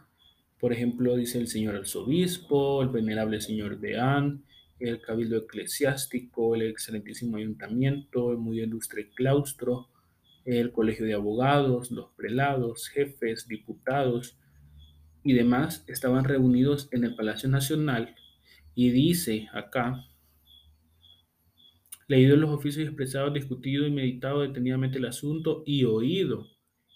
Por 0.59 0.73
ejemplo, 0.73 1.17
dice 1.17 1.39
el 1.39 1.49
señor 1.49 1.77
arzobispo, 1.77 2.83
el 2.83 2.91
venerable 2.91 3.41
señor 3.41 3.81
deán, 3.81 4.45
el 4.79 5.01
cabildo 5.01 5.39
eclesiástico, 5.39 6.55
el 6.55 6.63
excelentísimo 6.63 7.37
ayuntamiento, 7.37 8.33
el 8.33 8.39
muy 8.39 8.61
ilustre 8.61 9.11
claustro, 9.15 9.89
el 10.45 10.73
colegio 10.73 11.07
de 11.07 11.15
abogados, 11.15 11.91
los 11.91 12.11
prelados, 12.17 12.89
jefes, 12.89 13.47
diputados 13.47 14.37
y 15.23 15.33
demás 15.35 15.85
estaban 15.89 16.25
reunidos 16.25 16.89
en 16.93 17.05
el 17.05 17.15
Palacio 17.15 17.49
Nacional 17.49 18.15
y 18.75 18.91
dice 18.91 19.49
acá 19.53 20.07
leído 22.09 22.37
los 22.37 22.51
oficios 22.51 22.87
expresados, 22.87 23.33
discutido 23.33 23.87
y 23.87 23.91
meditado 23.91 24.41
detenidamente 24.41 24.99
el 24.99 25.05
asunto 25.05 25.63
y 25.65 25.85
oído 25.85 26.49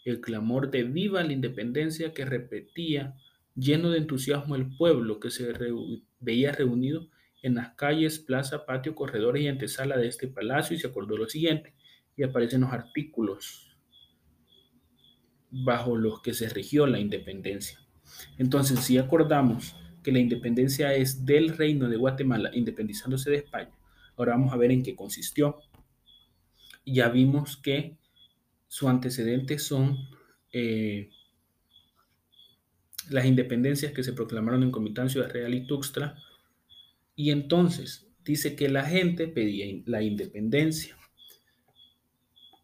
el 0.04 0.20
clamor 0.20 0.70
de 0.70 0.84
viva 0.84 1.22
la 1.22 1.32
independencia 1.32 2.12
que 2.12 2.24
repetía 2.24 3.14
lleno 3.54 3.90
de 3.90 3.98
entusiasmo 3.98 4.56
el 4.56 4.76
pueblo 4.76 5.20
que 5.20 5.30
se 5.30 5.52
veía 6.20 6.52
reunido 6.52 7.08
en 7.42 7.54
las 7.56 7.74
calles, 7.74 8.18
plaza, 8.18 8.66
patio, 8.66 8.94
corredores 8.94 9.42
y 9.42 9.48
antesala 9.48 9.96
de 9.96 10.08
este 10.08 10.28
palacio 10.28 10.76
y 10.76 10.80
se 10.80 10.86
acordó 10.86 11.16
lo 11.16 11.28
siguiente 11.28 11.74
y 12.16 12.22
aparecen 12.22 12.62
los 12.62 12.72
artículos 12.72 13.76
bajo 15.50 15.96
los 15.96 16.20
que 16.22 16.34
se 16.34 16.48
rigió 16.48 16.86
la 16.86 16.98
independencia. 16.98 17.83
Entonces, 18.38 18.80
si 18.80 18.98
acordamos 18.98 19.76
que 20.02 20.12
la 20.12 20.18
independencia 20.18 20.94
es 20.94 21.24
del 21.24 21.56
reino 21.56 21.88
de 21.88 21.96
Guatemala 21.96 22.50
independizándose 22.52 23.30
de 23.30 23.36
España, 23.36 23.72
Ahora 24.16 24.32
vamos 24.32 24.52
a 24.52 24.56
ver 24.56 24.70
en 24.70 24.82
qué 24.82 24.94
consistió. 24.94 25.60
Ya 26.86 27.08
vimos 27.08 27.56
que 27.56 27.96
su 28.68 28.88
antecedentes 28.88 29.62
son 29.62 29.96
eh, 30.52 31.10
las 33.10 33.24
independencias 33.24 33.92
que 33.92 34.04
se 34.04 34.12
proclamaron 34.12 34.62
en 34.62 34.70
Comitán, 34.70 35.10
Ciudad 35.10 35.30
Real 35.30 35.54
y 35.54 35.66
Tuxtla. 35.66 36.16
Y 37.16 37.30
entonces 37.30 38.06
dice 38.24 38.54
que 38.54 38.68
la 38.68 38.84
gente 38.84 39.28
pedía 39.28 39.66
la 39.86 40.02
independencia. 40.02 40.96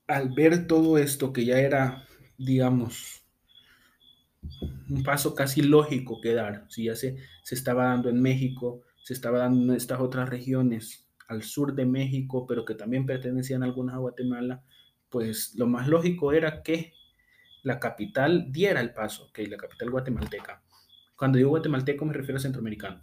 Al 0.07 0.31
ver 0.31 0.67
todo 0.67 0.99
esto 0.99 1.33
que 1.33 1.45
ya 1.45 1.61
era, 1.61 2.07
digamos, 2.37 3.20
un 4.89 5.03
paso 5.03 5.35
casi 5.35 5.63
lógico 5.63 6.21
que 6.21 6.35
dar, 6.35 6.67
si 6.69 6.85
ya 6.85 6.97
se, 6.97 7.17
se 7.43 7.55
estaba 7.55 7.87
dando 7.87 8.09
en 8.09 8.21
México, 8.21 8.83
se 9.03 9.15
estaba 9.15 9.39
dando 9.39 9.73
en 9.73 9.77
estas 9.77 10.01
otras 10.01 10.29
regiones 10.29 11.07
al 11.29 11.43
sur 11.43 11.75
de 11.75 11.87
México, 11.87 12.47
pero 12.47 12.65
que 12.65 12.75
también 12.75 13.07
pertenecían 13.07 13.63
algunas 13.63 13.95
a 13.95 13.99
Guatemala, 13.99 14.63
pues 15.09 15.55
lo 15.57 15.67
más 15.67 15.89
lógico 15.89 16.33
era 16.33 16.63
que 16.63 16.93
la 17.63 17.79
capital 17.79 18.51
diera 18.51 18.81
el 18.81 18.93
paso, 18.93 19.31
que 19.33 19.47
la 19.47 19.57
capital 19.57 19.91
guatemalteca. 19.91 20.63
Cuando 21.17 21.39
digo 21.39 21.51
guatemalteco 21.51 22.05
me 22.05 22.15
refiero 22.15 22.39
a 22.39 22.41
centroamericano. 22.41 23.03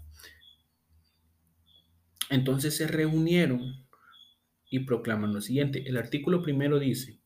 Entonces 2.29 2.75
se 2.75 2.87
reunieron 2.87 3.87
y 4.69 4.79
proclaman 4.79 5.33
lo 5.33 5.41
siguiente. 5.41 5.87
El 5.87 5.97
artículo 5.97 6.41
primero 6.41 6.79
dice 6.79 7.21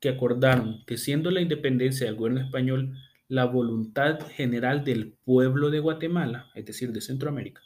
que 0.00 0.08
acordaron 0.08 0.84
que 0.86 0.96
siendo 0.96 1.30
la 1.30 1.40
independencia 1.40 2.06
del 2.06 2.16
gobierno 2.16 2.40
español 2.40 2.96
la 3.32 3.46
voluntad 3.46 4.20
general 4.26 4.84
del 4.84 5.14
pueblo 5.24 5.70
de 5.70 5.78
Guatemala, 5.78 6.50
es 6.54 6.66
decir, 6.66 6.92
de 6.92 7.00
Centroamérica, 7.00 7.62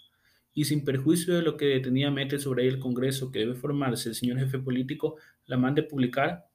y 0.54 0.66
sin 0.66 0.84
perjuicio 0.84 1.34
de 1.34 1.42
lo 1.42 1.56
que 1.56 1.64
detenidamente 1.64 2.38
sobre 2.38 2.68
el 2.68 2.78
Congreso 2.78 3.32
que 3.32 3.40
debe 3.40 3.56
formarse 3.56 4.10
el 4.10 4.14
señor 4.14 4.38
jefe 4.38 4.60
político, 4.60 5.16
la 5.44 5.56
mande 5.56 5.82
publicar. 5.82 6.46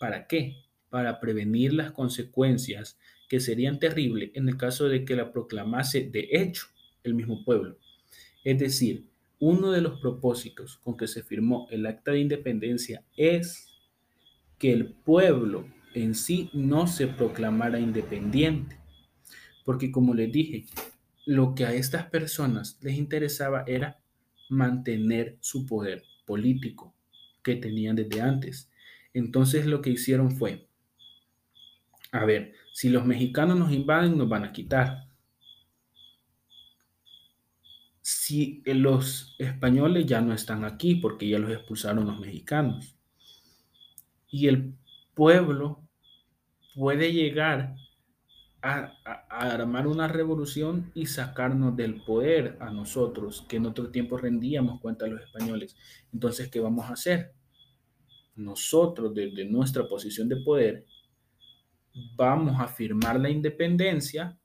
¿Para 0.00 0.26
qué? 0.26 0.56
Para 0.88 1.20
prevenir 1.20 1.74
las 1.74 1.92
consecuencias 1.92 2.98
que 3.28 3.38
serían 3.38 3.78
terribles 3.78 4.32
en 4.34 4.48
el 4.48 4.56
caso 4.56 4.88
de 4.88 5.04
que 5.04 5.14
la 5.14 5.30
proclamase 5.30 6.10
de 6.10 6.26
hecho 6.32 6.66
el 7.04 7.14
mismo 7.14 7.44
pueblo. 7.44 7.78
Es 8.42 8.58
decir, 8.58 9.06
uno 9.38 9.70
de 9.70 9.80
los 9.80 10.00
propósitos 10.00 10.76
con 10.78 10.96
que 10.96 11.06
se 11.06 11.22
firmó 11.22 11.68
el 11.70 11.86
acta 11.86 12.10
de 12.10 12.18
independencia 12.18 13.04
es 13.16 13.68
que 14.58 14.72
el 14.72 14.92
pueblo 14.92 15.66
en 15.94 16.14
sí 16.14 16.50
no 16.52 16.86
se 16.86 17.06
proclamara 17.06 17.78
independiente. 17.78 18.78
Porque 19.64 19.90
como 19.90 20.14
les 20.14 20.32
dije, 20.32 20.66
lo 21.26 21.54
que 21.54 21.64
a 21.64 21.72
estas 21.72 22.06
personas 22.06 22.78
les 22.82 22.96
interesaba 22.96 23.64
era 23.66 24.00
mantener 24.48 25.36
su 25.40 25.66
poder 25.66 26.02
político 26.26 26.94
que 27.42 27.56
tenían 27.56 27.96
desde 27.96 28.20
antes. 28.20 28.70
Entonces 29.14 29.66
lo 29.66 29.82
que 29.82 29.90
hicieron 29.90 30.32
fue, 30.32 30.68
a 32.12 32.24
ver, 32.24 32.54
si 32.72 32.88
los 32.88 33.06
mexicanos 33.06 33.58
nos 33.58 33.72
invaden, 33.72 34.16
nos 34.16 34.28
van 34.28 34.44
a 34.44 34.52
quitar. 34.52 35.08
Si 38.00 38.62
los 38.66 39.36
españoles 39.38 40.06
ya 40.06 40.20
no 40.20 40.32
están 40.32 40.64
aquí 40.64 40.96
porque 40.96 41.28
ya 41.28 41.38
los 41.38 41.52
expulsaron 41.52 42.06
los 42.06 42.18
mexicanos. 42.18 42.96
Y 44.28 44.48
el 44.48 44.74
pueblo 45.20 45.86
puede 46.74 47.12
llegar 47.12 47.76
a, 48.62 48.90
armar 49.28 49.86
una 49.86 50.08
revolución 50.08 50.90
y 50.94 51.04
sacarnos 51.04 51.76
del 51.76 52.02
poder 52.04 52.56
a 52.58 52.70
nosotros, 52.70 53.44
que 53.46 53.56
en 53.56 53.66
otro 53.66 53.90
tiempo 53.90 54.16
rendíamos 54.16 54.80
cuenta 54.80 55.04
a 55.04 55.08
los 55.08 55.20
españoles. 55.20 55.76
Entonces, 56.10 56.48
¿qué 56.48 56.58
vamos 56.58 56.86
a 56.86 56.94
hacer? 56.94 57.34
Nosotros, 58.34 59.12
desde 59.14 59.44
nuestra 59.44 59.86
posición 59.86 60.26
de 60.26 60.36
poder, 60.36 60.86
vamos 62.16 62.58
a 62.58 62.66
firmar 62.66 63.20
la 63.20 63.28
independencia, 63.28 64.38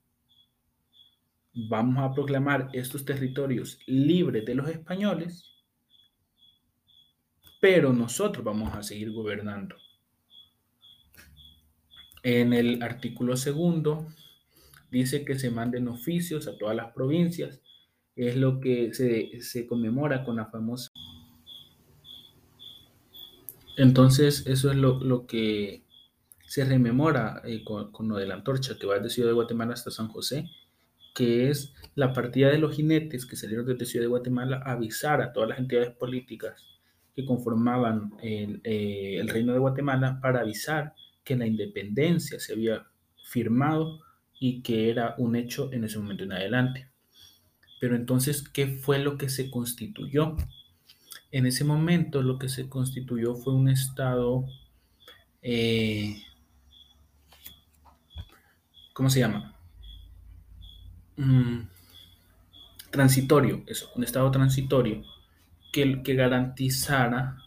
vamos 1.54 2.04
a 2.04 2.14
proclamar 2.14 2.68
estos 2.74 3.06
territorios 3.06 3.80
libres 3.88 4.44
de 4.44 4.56
los 4.56 4.68
españoles, 4.68 5.56
pero 7.62 7.94
nosotros 7.94 8.44
vamos 8.44 8.76
a 8.76 8.84
seguir 8.84 9.14
gobernando. 9.14 9.78
En 12.26 12.54
el 12.54 12.82
artículo 12.82 13.38
segundo 13.38 14.08
dice 14.90 15.24
que 15.24 15.38
se 15.38 15.52
manden 15.52 15.88
oficios 15.88 16.48
a 16.48 16.58
todas 16.58 16.76
las 16.76 16.92
provincias. 16.92 17.62
Es 18.16 18.36
lo 18.36 18.60
que 18.60 18.96
se, 18.96 19.68
conmemora 19.68 20.24
con 20.24 20.38
la 20.38 20.48
famosa. 20.48 20.90
Entonces, 23.78 24.48
eso 24.48 24.72
es 24.72 24.76
lo, 24.76 25.28
que 25.28 25.84
se 26.48 26.66
rememora 26.66 27.44
eh, 27.46 27.64
con, 27.64 27.92
con, 27.92 28.08
lo 28.08 28.16
de 28.16 28.26
la 28.26 28.34
antorcha 28.34 28.76
que 28.80 28.88
va 28.88 28.96
desde 28.96 29.12
Ciudad 29.12 29.30
de 29.30 29.36
Guatemala 29.36 29.74
hasta 29.74 29.92
San 29.92 30.08
José, 30.08 30.50
que 31.14 31.52
es 31.52 31.76
la 31.94 32.12
partida 32.12 32.50
de 32.50 32.58
los 32.58 32.76
jinetes 32.76 33.28
que 33.28 33.36
salieron 33.36 33.68
desde 33.68 33.86
Ciudad 33.86 34.06
de 34.06 34.10
Guatemala 34.10 34.64
a 34.66 34.72
avisar 34.72 35.22
a 35.22 35.32
todas 35.32 35.50
las 35.50 35.60
entidades 35.60 35.92
políticas 35.92 36.60
que 37.16 37.24
conformaban 37.24 38.14
el, 38.24 38.62
eh, 38.64 39.18
el 39.20 39.28
reino 39.28 39.54
de 39.54 39.60
Guatemala 39.60 40.20
para 40.24 40.40
avisar 40.40 40.96
que 41.26 41.36
la 41.36 41.48
independencia 41.48 42.40
se 42.40 42.54
había 42.54 42.88
firmado 43.26 44.00
y 44.40 44.62
que 44.62 44.90
era 44.90 45.16
un 45.18 45.36
hecho 45.36 45.74
en 45.74 45.84
ese 45.84 45.98
momento 45.98 46.24
en 46.24 46.34
adelante. 46.34 46.90
Pero 47.80 47.96
entonces, 47.96 48.48
¿qué 48.48 48.68
fue 48.68 49.00
lo 49.00 49.18
que 49.18 49.28
se 49.28 49.50
constituyó? 49.50 50.38
En 51.32 51.46
ese 51.46 51.66
momento 51.66 52.22
lo 52.22 52.40
que 52.40 52.48
se 52.48 52.70
constituyó 52.70 53.36
fue 53.36 53.54
un 53.54 53.68
estado, 53.68 54.46
eh, 55.42 56.22
¿cómo 58.94 59.10
se 59.10 59.20
llama? 59.20 59.56
Mm, 61.18 61.62
transitorio, 62.92 63.64
eso, 63.68 63.92
un 63.96 64.04
estado 64.04 64.32
transitorio 64.32 65.04
que, 65.74 66.04
que 66.04 66.14
garantizara 66.14 67.45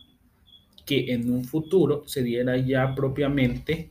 que 0.89 1.13
en 1.13 1.31
un 1.31 1.45
futuro 1.45 2.05
se 2.07 2.23
diera 2.23 2.57
ya 2.57 2.95
propiamente 2.95 3.91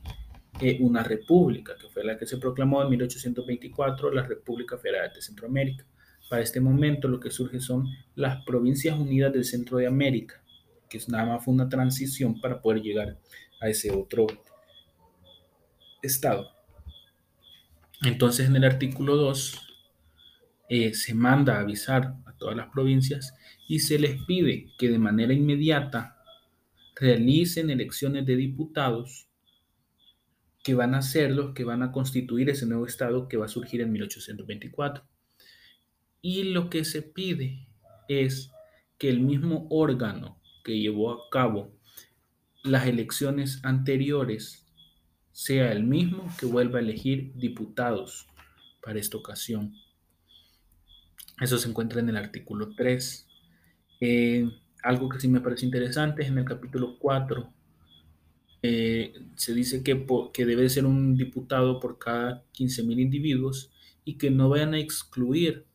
eh, 0.60 0.78
una 0.80 1.04
república, 1.04 1.76
que 1.80 1.88
fue 1.88 2.02
la 2.02 2.18
que 2.18 2.26
se 2.26 2.38
proclamó 2.38 2.82
en 2.82 2.90
1824, 2.90 4.10
la 4.10 4.26
República 4.26 4.76
Federal 4.76 5.12
de 5.14 5.22
Centroamérica. 5.22 5.86
Para 6.28 6.42
este 6.42 6.60
momento 6.60 7.06
lo 7.06 7.20
que 7.20 7.30
surge 7.30 7.60
son 7.60 7.86
las 8.16 8.44
Provincias 8.44 8.98
Unidas 8.98 9.32
del 9.32 9.44
Centro 9.44 9.78
de 9.78 9.86
América, 9.86 10.42
que 10.90 10.98
nada 11.06 11.26
más 11.26 11.44
fue 11.44 11.54
una 11.54 11.68
transición 11.68 12.40
para 12.40 12.60
poder 12.60 12.82
llegar 12.82 13.16
a 13.60 13.68
ese 13.68 13.92
otro 13.92 14.26
estado. 16.02 16.50
Entonces 18.02 18.48
en 18.48 18.56
el 18.56 18.64
artículo 18.64 19.14
2 19.14 19.54
eh, 20.68 20.94
se 20.94 21.14
manda 21.14 21.60
avisar 21.60 22.16
a 22.26 22.32
todas 22.36 22.56
las 22.56 22.70
provincias 22.70 23.34
y 23.68 23.78
se 23.78 24.00
les 24.00 24.20
pide 24.24 24.72
que 24.80 24.88
de 24.88 24.98
manera 24.98 25.32
inmediata 25.32 26.17
realicen 27.00 27.70
elecciones 27.70 28.26
de 28.26 28.36
diputados 28.36 29.28
que 30.62 30.74
van 30.74 30.94
a 30.94 31.02
ser 31.02 31.30
los 31.30 31.54
que 31.54 31.64
van 31.64 31.82
a 31.82 31.92
constituir 31.92 32.50
ese 32.50 32.66
nuevo 32.66 32.86
Estado 32.86 33.28
que 33.28 33.36
va 33.36 33.46
a 33.46 33.48
surgir 33.48 33.80
en 33.80 33.92
1824. 33.92 35.04
Y 36.20 36.44
lo 36.44 36.68
que 36.68 36.84
se 36.84 37.02
pide 37.02 37.68
es 38.08 38.50
que 38.98 39.08
el 39.08 39.20
mismo 39.20 39.66
órgano 39.70 40.40
que 40.64 40.78
llevó 40.78 41.12
a 41.12 41.30
cabo 41.30 41.72
las 42.64 42.86
elecciones 42.86 43.60
anteriores 43.62 44.66
sea 45.32 45.70
el 45.72 45.84
mismo 45.84 46.28
que 46.38 46.46
vuelva 46.46 46.78
a 46.78 46.82
elegir 46.82 47.32
diputados 47.36 48.26
para 48.82 48.98
esta 48.98 49.16
ocasión. 49.16 49.74
Eso 51.40 51.58
se 51.58 51.68
encuentra 51.68 52.00
en 52.00 52.08
el 52.08 52.16
artículo 52.16 52.74
3. 52.74 53.28
Eh, 54.00 54.50
algo 54.82 55.08
que 55.08 55.20
sí 55.20 55.28
me 55.28 55.40
parece 55.40 55.66
interesante 55.66 56.22
es 56.22 56.28
en 56.28 56.38
el 56.38 56.44
capítulo 56.44 56.98
4. 56.98 57.52
Eh, 58.62 59.12
se 59.36 59.54
dice 59.54 59.82
que, 59.82 60.06
que 60.32 60.46
debe 60.46 60.68
ser 60.68 60.84
un 60.84 61.16
diputado 61.16 61.78
por 61.80 61.98
cada 61.98 62.44
15.000 62.52 63.00
individuos 63.00 63.70
y 64.04 64.18
que 64.18 64.30
no 64.30 64.48
vayan 64.48 64.74
a 64.74 64.78
excluir 64.78 65.66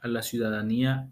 a 0.00 0.08
la 0.08 0.22
ciudadanía 0.22 1.10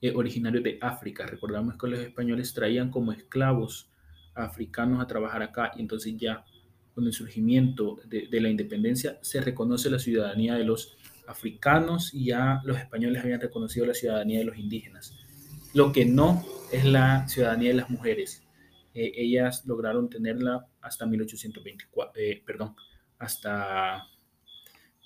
eh, 0.00 0.12
originaria 0.14 0.60
de 0.60 0.78
África. 0.80 1.26
Recordamos 1.26 1.76
que 1.76 1.88
los 1.88 2.00
españoles 2.00 2.54
traían 2.54 2.90
como 2.90 3.12
esclavos 3.12 3.90
africanos 4.34 5.02
a 5.02 5.06
trabajar 5.06 5.42
acá 5.42 5.72
y 5.76 5.80
entonces 5.80 6.16
ya 6.16 6.44
con 6.94 7.06
el 7.06 7.12
surgimiento 7.12 7.98
de, 8.06 8.28
de 8.28 8.40
la 8.40 8.48
independencia 8.48 9.18
se 9.22 9.40
reconoce 9.40 9.90
la 9.90 9.98
ciudadanía 9.98 10.54
de 10.54 10.64
los 10.64 10.96
africanos 11.26 12.14
y 12.14 12.26
ya 12.26 12.60
los 12.64 12.78
españoles 12.78 13.22
habían 13.22 13.40
reconocido 13.40 13.86
la 13.86 13.94
ciudadanía 13.94 14.38
de 14.38 14.44
los 14.44 14.56
indígenas. 14.56 15.27
Lo 15.74 15.92
que 15.92 16.04
no 16.06 16.44
es 16.72 16.84
la 16.84 17.28
ciudadanía 17.28 17.70
de 17.70 17.76
las 17.76 17.90
mujeres. 17.90 18.42
Eh, 18.94 19.12
ellas 19.16 19.64
lograron 19.66 20.08
tenerla 20.08 20.66
hasta 20.80 21.06
1824, 21.06 22.22
eh, 22.22 22.42
perdón, 22.44 22.74
hasta, 23.18 24.06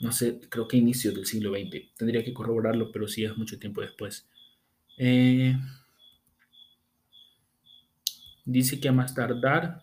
no 0.00 0.12
sé, 0.12 0.40
creo 0.48 0.68
que 0.68 0.76
inicios 0.76 1.14
del 1.14 1.26
siglo 1.26 1.50
XX. 1.50 1.94
Tendría 1.96 2.24
que 2.24 2.32
corroborarlo, 2.32 2.92
pero 2.92 3.08
sí 3.08 3.24
es 3.24 3.36
mucho 3.36 3.58
tiempo 3.58 3.80
después. 3.80 4.28
Eh, 4.98 5.56
dice 8.44 8.80
que 8.80 8.88
a 8.88 8.92
más 8.92 9.14
tardar, 9.14 9.80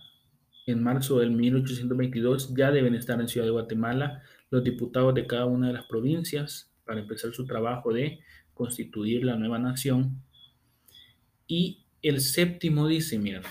en 0.66 0.84
marzo 0.84 1.20
del 1.20 1.32
1822, 1.32 2.54
ya 2.56 2.72
deben 2.72 2.96
estar 2.96 3.20
en 3.20 3.28
Ciudad 3.28 3.48
de 3.48 3.52
Guatemala 3.52 4.22
los 4.50 4.64
diputados 4.64 5.14
de 5.14 5.28
cada 5.28 5.46
una 5.46 5.68
de 5.68 5.74
las 5.74 5.86
provincias 5.86 6.72
para 6.86 7.00
empezar 7.00 7.34
su 7.34 7.46
trabajo 7.46 7.92
de 7.92 8.20
constituir 8.54 9.24
la 9.24 9.36
nueva 9.36 9.60
nación 9.60 10.22
y 11.50 11.80
el 12.04 12.22
séptimo 12.22 12.88
dice, 12.88 13.18
mira, 13.18 13.42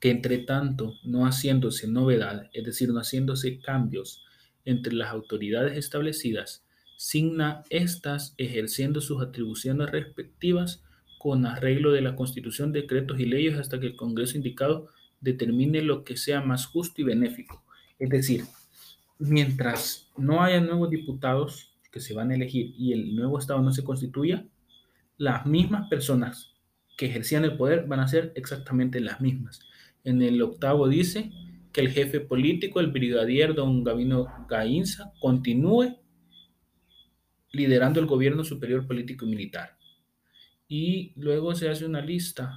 que 0.00 0.10
entre 0.10 0.38
tanto, 0.38 0.94
no 1.02 1.26
haciéndose 1.26 1.88
novedad, 1.88 2.48
es 2.54 2.64
decir, 2.64 2.90
no 2.90 3.00
haciéndose 3.00 3.58
cambios 3.58 4.24
entre 4.64 4.94
las 4.94 5.10
autoridades 5.10 5.76
establecidas, 5.76 6.64
signa 6.96 7.64
estas 7.70 8.34
ejerciendo 8.38 9.00
sus 9.00 9.20
atribuciones 9.20 9.90
respectivas 9.90 10.84
con 11.18 11.44
arreglo 11.44 11.90
de 11.90 12.02
la 12.02 12.14
Constitución, 12.14 12.72
decretos 12.72 13.18
y 13.18 13.24
leyes 13.24 13.58
hasta 13.58 13.80
que 13.80 13.86
el 13.86 13.96
Congreso 13.96 14.36
indicado 14.36 14.88
determine 15.20 15.82
lo 15.82 16.04
que 16.04 16.16
sea 16.16 16.40
más 16.40 16.66
justo 16.66 17.00
y 17.00 17.04
benéfico. 17.04 17.64
Es 17.98 18.10
decir, 18.10 18.44
mientras 19.18 20.08
no 20.16 20.40
haya 20.44 20.60
nuevos 20.60 20.90
diputados 20.90 21.76
que 21.90 21.98
se 21.98 22.14
van 22.14 22.30
a 22.30 22.36
elegir 22.36 22.74
y 22.78 22.92
el 22.92 23.16
nuevo 23.16 23.40
Estado 23.40 23.60
no 23.60 23.72
se 23.72 23.82
constituya, 23.82 24.46
las 25.16 25.46
mismas 25.46 25.88
personas 25.88 26.54
que 26.98 27.06
ejercían 27.06 27.44
el 27.44 27.56
poder 27.56 27.86
van 27.86 28.00
a 28.00 28.08
ser 28.08 28.32
exactamente 28.34 29.00
las 29.00 29.20
mismas. 29.20 29.60
En 30.02 30.20
el 30.20 30.42
octavo 30.42 30.88
dice 30.88 31.30
que 31.72 31.80
el 31.80 31.90
jefe 31.90 32.18
político, 32.18 32.80
el 32.80 32.88
brigadier 32.88 33.54
don 33.54 33.84
Gavino 33.84 34.26
Gainza, 34.50 35.12
continúe 35.20 35.96
liderando 37.52 38.00
el 38.00 38.06
gobierno 38.06 38.42
superior 38.42 38.84
político 38.84 39.24
y 39.24 39.28
militar. 39.28 39.78
Y 40.66 41.12
luego 41.14 41.54
se 41.54 41.68
hace 41.68 41.86
una 41.86 42.00
lista 42.00 42.52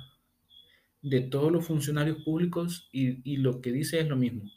de 1.03 1.21
todos 1.21 1.51
los 1.51 1.67
funcionarios 1.67 2.23
públicos 2.23 2.89
y, 2.91 3.37
lo 3.37 3.61
que 3.61 3.71
dice 3.71 3.99
es 3.99 4.07
lo 4.07 4.15
mismo, 4.15 4.49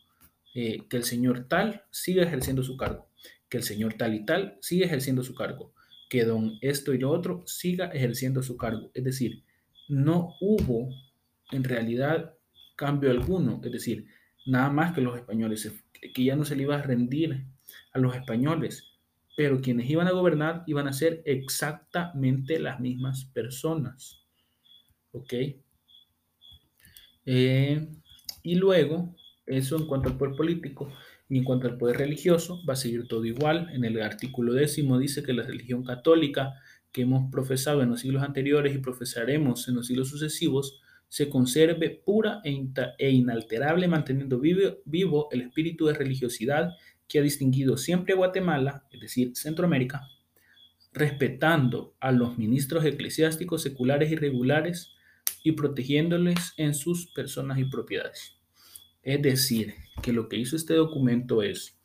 eh, 0.55 0.79
que 0.89 0.97
el 0.97 1.05
señor 1.05 1.47
tal 1.47 1.83
siga 1.91 2.23
ejerciendo 2.23 2.63
su 2.63 2.79
cargo, 2.79 3.11
que 3.51 3.59
el 3.59 3.63
señor 3.63 3.95
tal 3.95 4.15
y 4.15 4.25
tal 4.25 4.57
siga 4.63 4.87
ejerciendo 4.87 5.23
su 5.23 5.35
cargo, 5.35 5.75
que 6.09 6.25
don 6.25 6.57
esto 6.63 6.95
y 6.95 6.99
lo 6.99 7.11
otro 7.11 7.43
siga 7.47 7.89
ejerciendo 7.89 8.43
su 8.43 8.57
cargo. 8.57 8.91
Es 8.95 9.05
decir, 9.05 9.44
no 9.89 10.35
hubo 10.41 10.91
en 11.53 11.65
realidad 11.65 12.35
cambio 12.77 13.11
alguno, 13.11 13.61
es 13.65 13.73
decir, 13.73 14.07
nada 14.47 14.71
más 14.71 14.93
que 14.93 15.01
los 15.01 15.17
españoles, 15.17 15.73
que 16.15 16.25
ya 16.25 16.37
no 16.37 16.45
se 16.45 16.57
le 16.57 16.65
iba 16.65 16.77
a 16.77 16.83
rendir 16.83 17.45
a 17.93 17.99
los 17.99 18.15
españoles, 18.15 18.85
pero 19.37 19.61
quienes 19.61 19.89
iban 19.91 20.07
a 20.07 20.13
gobernar 20.13 20.63
iban 20.67 20.87
a 20.89 20.93
ser 20.93 21.23
exactamente 21.25 22.59
las 22.59 22.81
mismas 22.81 23.25
personas. 23.27 24.21
¿Ok? 25.13 25.33
Eh, 27.27 27.89
y 28.43 28.55
luego, 28.57 29.17
eso 29.47 29.77
en 29.77 29.87
cuanto 29.87 30.09
al 30.09 30.19
poder 30.19 30.37
político 30.37 30.93
y 31.29 31.39
en 31.39 31.45
cuanto 31.45 31.67
al 31.67 31.79
poder 31.79 31.97
religioso, 31.97 32.65
va 32.69 32.75
a 32.75 32.77
seguir 32.77 33.09
todo 33.09 33.25
igual. 33.25 33.71
En 33.73 33.85
el 33.85 34.01
artículo 34.03 34.53
décimo 34.53 34.99
dice 34.99 35.23
que 35.23 35.33
la 35.33 35.43
religión 35.43 35.85
católica 35.85 36.55
que 36.95 37.03
hemos 37.03 37.29
profesado 37.31 37.83
en 37.83 37.91
los 37.91 38.01
siglos 38.01 38.23
anteriores 38.23 38.73
y 38.73 38.79
profesaremos 38.79 39.69
en 39.69 39.75
los 39.75 39.89
siglos 39.89 40.09
sucesivos, 40.09 40.81
se 41.09 41.29
conserve 41.29 41.91
pura 41.91 42.41
e, 42.45 42.57
e 42.99 43.11
inalterable, 43.11 43.89
manteniendo 43.89 44.39
vivo, 44.39 44.79
vivo 44.85 45.29
el 45.33 45.43
espíritu 45.43 45.87
de 45.87 45.95
religiosidad 45.95 46.71
que 47.09 47.19
ha 47.19 47.23
distinguido 47.23 47.77
siempre 47.77 48.15
a 48.15 48.17
Guatemala, 48.17 48.87
es 48.93 49.01
decir, 49.01 49.33
Centroamérica, 49.35 50.09
respetando 50.93 51.97
a 51.99 52.13
los 52.13 52.39
ministros 52.39 52.85
eclesiásticos 52.85 53.63
seculares 53.63 54.13
y 54.13 54.17
regulares 54.17 54.95
y 55.43 55.53
protegiéndoles 55.53 56.55
en 56.57 56.75
sus 56.75 57.13
personas 57.13 57.59
y 57.59 57.65
propiedades. 57.65 58.37
Es 59.03 59.21
decir, 59.21 59.75
que 60.01 60.13
lo 60.13 60.29
que 60.29 60.37
hizo 60.37 60.55
este 60.55 60.75
documento 60.75 61.43
es 61.43 61.77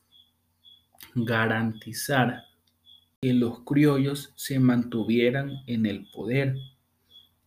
garantizar 1.15 2.43
que 3.21 3.33
los 3.33 3.63
criollos 3.65 4.31
se 4.35 4.59
mantuvieran 4.59 5.63
en 5.67 5.85
el 5.85 6.07
poder 6.11 6.55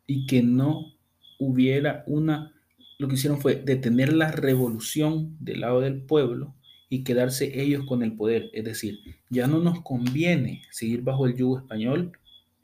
y 0.06 0.26
que 0.26 0.42
no 0.42 0.94
hubiera 1.38 2.04
una, 2.06 2.52
lo 2.98 3.08
que 3.08 3.14
hicieron 3.14 3.40
fue 3.40 3.56
detener 3.56 4.12
la 4.12 4.30
revolución 4.30 5.36
del 5.40 5.62
lado 5.62 5.80
del 5.80 6.02
pueblo 6.02 6.54
y 6.90 7.04
quedarse 7.04 7.62
ellos 7.62 7.86
con 7.86 8.02
el 8.02 8.14
poder. 8.14 8.50
Es 8.52 8.64
decir, 8.64 9.00
ya 9.30 9.46
no 9.46 9.60
nos 9.60 9.80
conviene 9.80 10.62
seguir 10.70 11.02
bajo 11.02 11.26
el 11.26 11.36
yugo 11.36 11.58
español, 11.58 12.12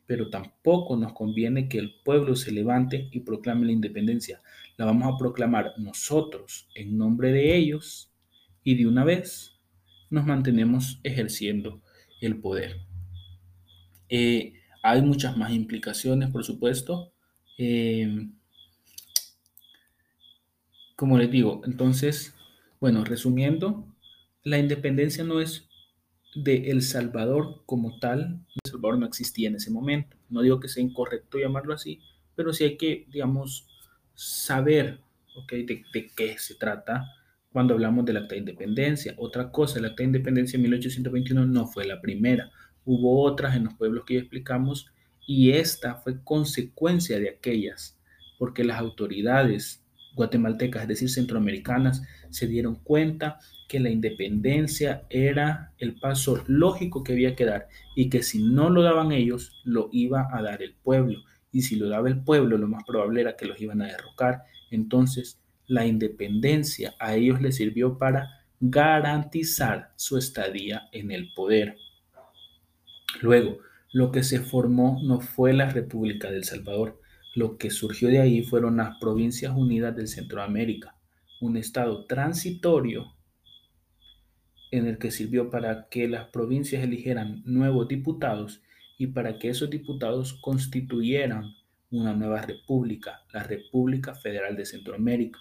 pero 0.07 0.29
tampoco 0.29 0.97
nos 0.97 1.15
conviene 1.15 1.69
que 1.69 1.79
el 1.79 1.95
pueblo 2.05 2.37
se 2.37 2.53
levante 2.53 3.09
y 3.11 3.21
proclame 3.21 3.67
la 3.67 3.73
independencia. 3.73 4.43
La 4.77 4.85
vamos 4.85 5.13
a 5.13 5.19
proclamar 5.19 5.73
nosotros 5.79 6.69
en 6.75 6.99
nombre 6.99 7.33
de 7.33 7.57
ellos 7.57 8.13
y 8.63 8.75
de 8.75 8.87
una 8.87 9.05
vez 9.05 9.59
nos 10.11 10.27
mantenemos 10.27 11.01
ejerciendo 11.05 11.81
el 12.21 12.39
poder. 12.39 12.88
Eh, 14.09 14.55
hay 14.83 15.03
muchas 15.03 15.37
más 15.37 15.53
implicaciones, 15.53 16.31
por 16.31 16.45
supuesto. 16.45 17.13
Eh, 17.59 18.29
como 20.97 21.19
les 21.19 21.31
digo, 21.31 21.63
entonces, 21.65 22.35
bueno, 22.81 23.05
resumiendo, 23.05 23.87
la 24.43 24.59
independencia 24.59 25.25
no 25.25 25.41
es 25.41 25.69
de 26.35 26.71
El 26.71 26.83
Salvador 26.83 27.63
como 27.67 27.99
tal. 27.99 28.45
El 28.65 28.71
Salvador 28.71 28.99
no 28.99 29.07
existía 29.07 29.49
en 29.49 29.57
ese 29.57 29.71
momento. 29.71 30.17
No 30.29 30.43
digo 30.43 30.61
que 30.61 30.69
sea 30.69 30.83
incorrecto 30.83 31.39
llamarlo 31.39 31.75
así, 31.75 32.01
pero 32.35 32.53
sí 32.53 32.65
hay 32.65 32.77
que, 32.77 33.07
digamos, 33.11 33.67
saber 34.15 35.01
de, 35.51 35.85
de 35.93 36.11
qué 36.17 36.37
se 36.39 36.55
trata 36.57 37.05
cuando 37.53 37.75
hablamos 37.75 38.05
del 38.05 38.19
acta 38.19 38.35
de 38.35 38.41
independencia. 38.41 39.15
Otra 39.19 39.51
cosa, 39.51 39.79
el 39.79 39.87
acta 39.87 40.03
de 40.03 40.09
independencia 40.09 40.57
en 40.57 40.63
1821 40.63 41.47
no 41.47 41.67
fue 41.67 41.87
la 41.87 42.01
primera. 42.01 42.51
Hubo 42.85 43.23
otras 43.23 43.57
en 43.57 43.65
los 43.65 43.75
pueblos 43.75 44.05
que 44.05 44.15
ya 44.15 44.21
explicamos 44.21 44.87
y 45.27 45.51
esta 45.53 45.97
fue 45.97 46.23
consecuencia 46.25 47.19
de 47.19 47.29
aquellas, 47.29 47.99
porque 48.39 48.65
las 48.65 48.79
autoridades 48.79 49.85
guatemaltecas, 50.15 50.83
es 50.83 50.89
decir, 50.89 51.11
centroamericanas, 51.11 52.03
se 52.31 52.47
dieron 52.47 52.77
cuenta 52.77 53.39
que 53.69 53.79
la 53.79 53.91
independencia 53.91 55.07
era 55.11 55.73
el 55.79 55.95
paso 55.95 56.43
lógico 56.47 57.05
que 57.05 57.13
había 57.13 57.37
que 57.37 57.45
dar 57.45 57.69
y 57.95 58.09
que 58.09 58.23
si 58.23 58.43
no 58.43 58.71
lo 58.71 58.83
daban 58.83 59.13
ellos, 59.13 59.61
lo 59.65 59.91
iba 59.93 60.29
a 60.33 60.43
dar 60.43 60.63
el 60.63 60.75
pueblo. 60.75 61.21
Y 61.53 61.63
si 61.63 61.77
lo 61.77 61.89
daba 61.89 62.09
el 62.09 62.23
pueblo, 62.23 62.59
lo 62.59 62.69
más 62.69 62.85
probable 62.85 63.21
era 63.21 63.37
que 63.37 63.47
los 63.47 63.61
iban 63.61 63.83
a 63.83 63.87
derrocar. 63.87 64.43
Entonces, 64.71 65.41
la 65.67 65.87
independencia 65.87 66.95
a 66.99 67.15
ellos 67.15 67.41
les 67.41 67.57
sirvió 67.57 67.99
para 67.99 68.45
garantizar 68.61 69.93
su 69.97 70.19
estadía 70.19 70.89
en 70.93 71.11
el 71.11 71.33
poder. 71.35 71.77
Luego, 73.21 73.59
lo 73.93 74.13
que 74.13 74.23
se 74.23 74.41
formó 74.41 75.01
no 75.03 75.21
fue 75.21 75.53
la 75.53 75.71
República 75.71 76.31
del 76.31 76.45
Salvador, 76.45 77.01
lo 77.35 77.57
que 77.57 77.71
surgió 77.71 78.09
de 78.09 78.21
ahí 78.21 78.43
fueron 78.43 78.77
las 78.77 78.99
Provincias 78.99 79.55
Unidas 79.57 79.97
del 79.97 80.09
Centroamérica, 80.09 80.97
un 81.41 81.57
estado 81.57 82.07
transitorio 82.07 83.15
en 84.71 84.87
el 84.87 84.99
que 84.99 85.11
sirvió 85.11 85.51
para 85.51 85.89
que 85.89 86.09
las 86.09 86.29
provincias 86.29 86.83
eligieran 86.83 87.43
nuevos 87.45 87.89
diputados 87.89 88.63
y 88.99 89.09
para 89.09 89.39
que 89.39 89.49
esos 89.49 89.71
diputados 89.71 90.35
constituyeran 90.35 91.55
una 91.91 92.13
nueva 92.13 92.43
república, 92.43 93.23
la 93.33 93.43
República 93.43 94.15
Federal 94.15 94.57
de 94.57 94.67
Centroamérica, 94.67 95.39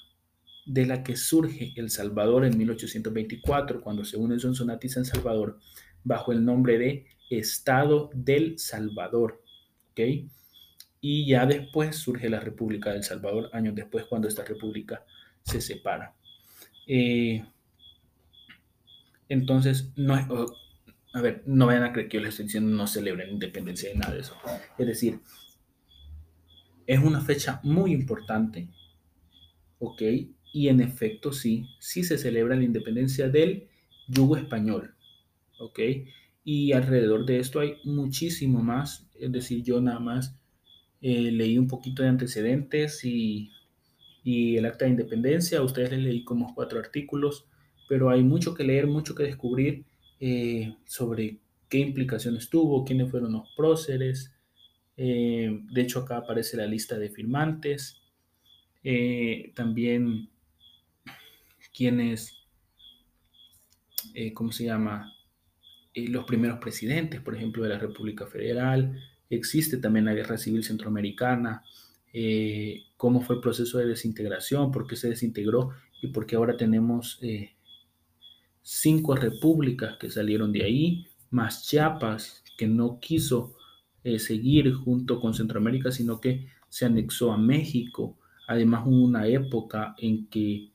de 0.65 0.85
la 0.85 1.03
que 1.03 1.15
surge 1.15 1.73
El 1.75 1.89
Salvador 1.89 2.45
en 2.45 2.57
1824, 2.57 3.81
cuando 3.81 4.05
se 4.05 4.17
une 4.17 4.39
Sonsonate 4.39 4.87
y 4.87 4.89
San 4.89 5.05
Salvador, 5.05 5.59
bajo 6.03 6.31
el 6.31 6.45
nombre 6.45 6.77
de 6.77 7.05
Estado 7.29 8.09
del 8.13 8.59
Salvador. 8.59 9.41
¿okay? 9.91 10.27
Y 11.01 11.27
ya 11.27 11.45
después 11.45 11.95
surge 11.95 12.29
la 12.29 12.39
República 12.39 12.91
del 12.91 13.03
Salvador, 13.03 13.49
años 13.53 13.75
después, 13.75 14.05
cuando 14.05 14.27
esta 14.27 14.43
república 14.43 15.05
se 15.43 15.61
separa. 15.61 16.15
Eh, 16.87 17.45
entonces, 19.29 19.91
no 19.95 20.17
es, 20.17 20.25
a 21.13 21.21
ver, 21.21 21.43
no 21.45 21.65
vayan 21.65 21.83
a 21.83 21.93
creer 21.93 22.09
que 22.09 22.17
yo 22.17 22.21
les 22.21 22.29
estoy 22.29 22.45
diciendo 22.45 22.75
no 22.75 22.87
celebren 22.87 23.29
independencia 23.29 23.89
de 23.89 23.95
nada 23.95 24.13
de 24.13 24.21
eso. 24.21 24.35
Es 24.77 24.87
decir, 24.87 25.19
es 26.85 26.99
una 26.99 27.21
fecha 27.21 27.59
muy 27.63 27.91
importante, 27.91 28.69
¿ok? 29.79 30.01
Y 30.53 30.69
en 30.69 30.79
efecto, 30.79 31.33
sí, 31.33 31.67
sí 31.79 32.03
se 32.03 32.17
celebra 32.17 32.55
la 32.55 32.63
independencia 32.63 33.29
del 33.29 33.67
yugo 34.07 34.37
español, 34.37 34.95
¿ok? 35.59 35.79
Y 36.49 36.71
alrededor 36.71 37.25
de 37.25 37.39
esto 37.39 37.59
hay 37.59 37.75
muchísimo 37.83 38.63
más, 38.63 39.09
es 39.19 39.29
decir, 39.33 39.63
yo 39.63 39.81
nada 39.81 39.99
más 39.99 40.39
eh, 41.01 41.29
leí 41.31 41.57
un 41.57 41.67
poquito 41.67 42.03
de 42.03 42.09
antecedentes 42.09 43.03
y, 43.03 43.51
y 44.23 44.57
el 44.57 44.65
acta 44.65 44.85
de 44.85 44.91
independencia, 44.91 45.59
a 45.59 45.63
ustedes 45.63 45.91
les 45.91 46.01
leí 46.01 46.23
como 46.23 46.55
cuatro 46.55 46.79
artículos, 46.79 47.47
pero 47.89 48.09
hay 48.09 48.23
mucho 48.23 48.53
que 48.55 48.63
leer, 48.63 48.87
mucho 48.87 49.15
que 49.15 49.23
descubrir 49.23 49.85
eh, 50.21 50.77
sobre 50.85 51.39
qué 51.69 51.79
implicaciones 51.79 52.49
tuvo, 52.49 52.85
quiénes 52.85 53.11
fueron 53.11 53.33
los 53.33 53.49
próceres. 53.57 54.33
Eh, 54.97 55.61
de 55.73 55.81
hecho, 55.81 55.99
acá 56.01 56.17
aparece 56.19 56.57
la 56.57 56.67
lista 56.67 56.97
de 56.97 57.09
firmantes. 57.09 58.01
Eh, 58.83 59.51
también 59.55 60.29
quienes, 61.73 62.33
¿cómo 64.33 64.51
se 64.51 64.65
llama? 64.65 65.16
Los 66.05 66.25
primeros 66.25 66.59
presidentes, 66.59 67.21
por 67.21 67.35
ejemplo, 67.35 67.63
de 67.63 67.69
la 67.69 67.79
República 67.79 68.27
Federal. 68.27 69.01
Existe 69.29 69.77
también 69.77 70.05
la 70.05 70.13
Guerra 70.13 70.37
Civil 70.37 70.63
Centroamericana. 70.63 71.63
cómo 72.97 73.21
fue 73.21 73.37
el 73.37 73.41
proceso 73.41 73.79
de 73.79 73.87
desintegración, 73.87 74.71
por 74.71 74.85
qué 74.87 74.95
se 74.95 75.09
desintegró 75.09 75.71
y 76.01 76.07
por 76.07 76.25
qué 76.25 76.35
ahora 76.35 76.55
tenemos 76.55 77.19
cinco 78.69 79.15
repúblicas 79.15 79.97
que 79.97 80.09
salieron 80.09 80.51
de 80.51 80.65
ahí, 80.65 81.07
más 81.29 81.65
Chiapas, 81.65 82.43
que 82.57 82.67
no 82.67 82.99
quiso 82.99 83.55
eh, 84.03 84.19
seguir 84.19 84.73
junto 84.73 85.21
con 85.21 85.33
Centroamérica, 85.33 85.89
sino 85.89 86.19
que 86.19 86.47
se 86.67 86.85
anexó 86.85 87.31
a 87.31 87.37
México. 87.37 88.17
Además 88.45 88.83
hubo 88.85 89.05
una 89.05 89.25
época 89.25 89.95
en 89.97 90.27
que 90.27 90.71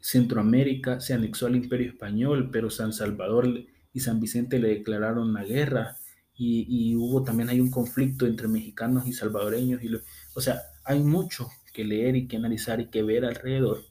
Centroamérica 0.00 1.00
se 1.00 1.14
anexó 1.14 1.46
al 1.46 1.56
Imperio 1.56 1.88
Español, 1.88 2.50
pero 2.52 2.68
San 2.68 2.92
Salvador 2.92 3.64
y 3.94 4.00
San 4.00 4.20
Vicente 4.20 4.58
le 4.58 4.68
declararon 4.68 5.32
la 5.32 5.44
guerra 5.44 5.96
y, 6.36 6.96
hubo 6.96 7.22
también 7.22 7.48
hay 7.48 7.60
un 7.60 7.70
conflicto 7.70 8.26
entre 8.26 8.48
mexicanos 8.48 9.06
y 9.06 9.12
salvadoreños. 9.12 9.82
Y 9.84 9.90
o 10.34 10.40
sea, 10.40 10.60
hay 10.84 11.00
mucho 11.00 11.48
que 11.72 11.84
leer 11.84 12.16
y 12.16 12.26
que 12.26 12.36
analizar 12.36 12.80
y 12.80 12.90
que 12.90 13.04
ver 13.04 13.24
alrededor 13.24 13.84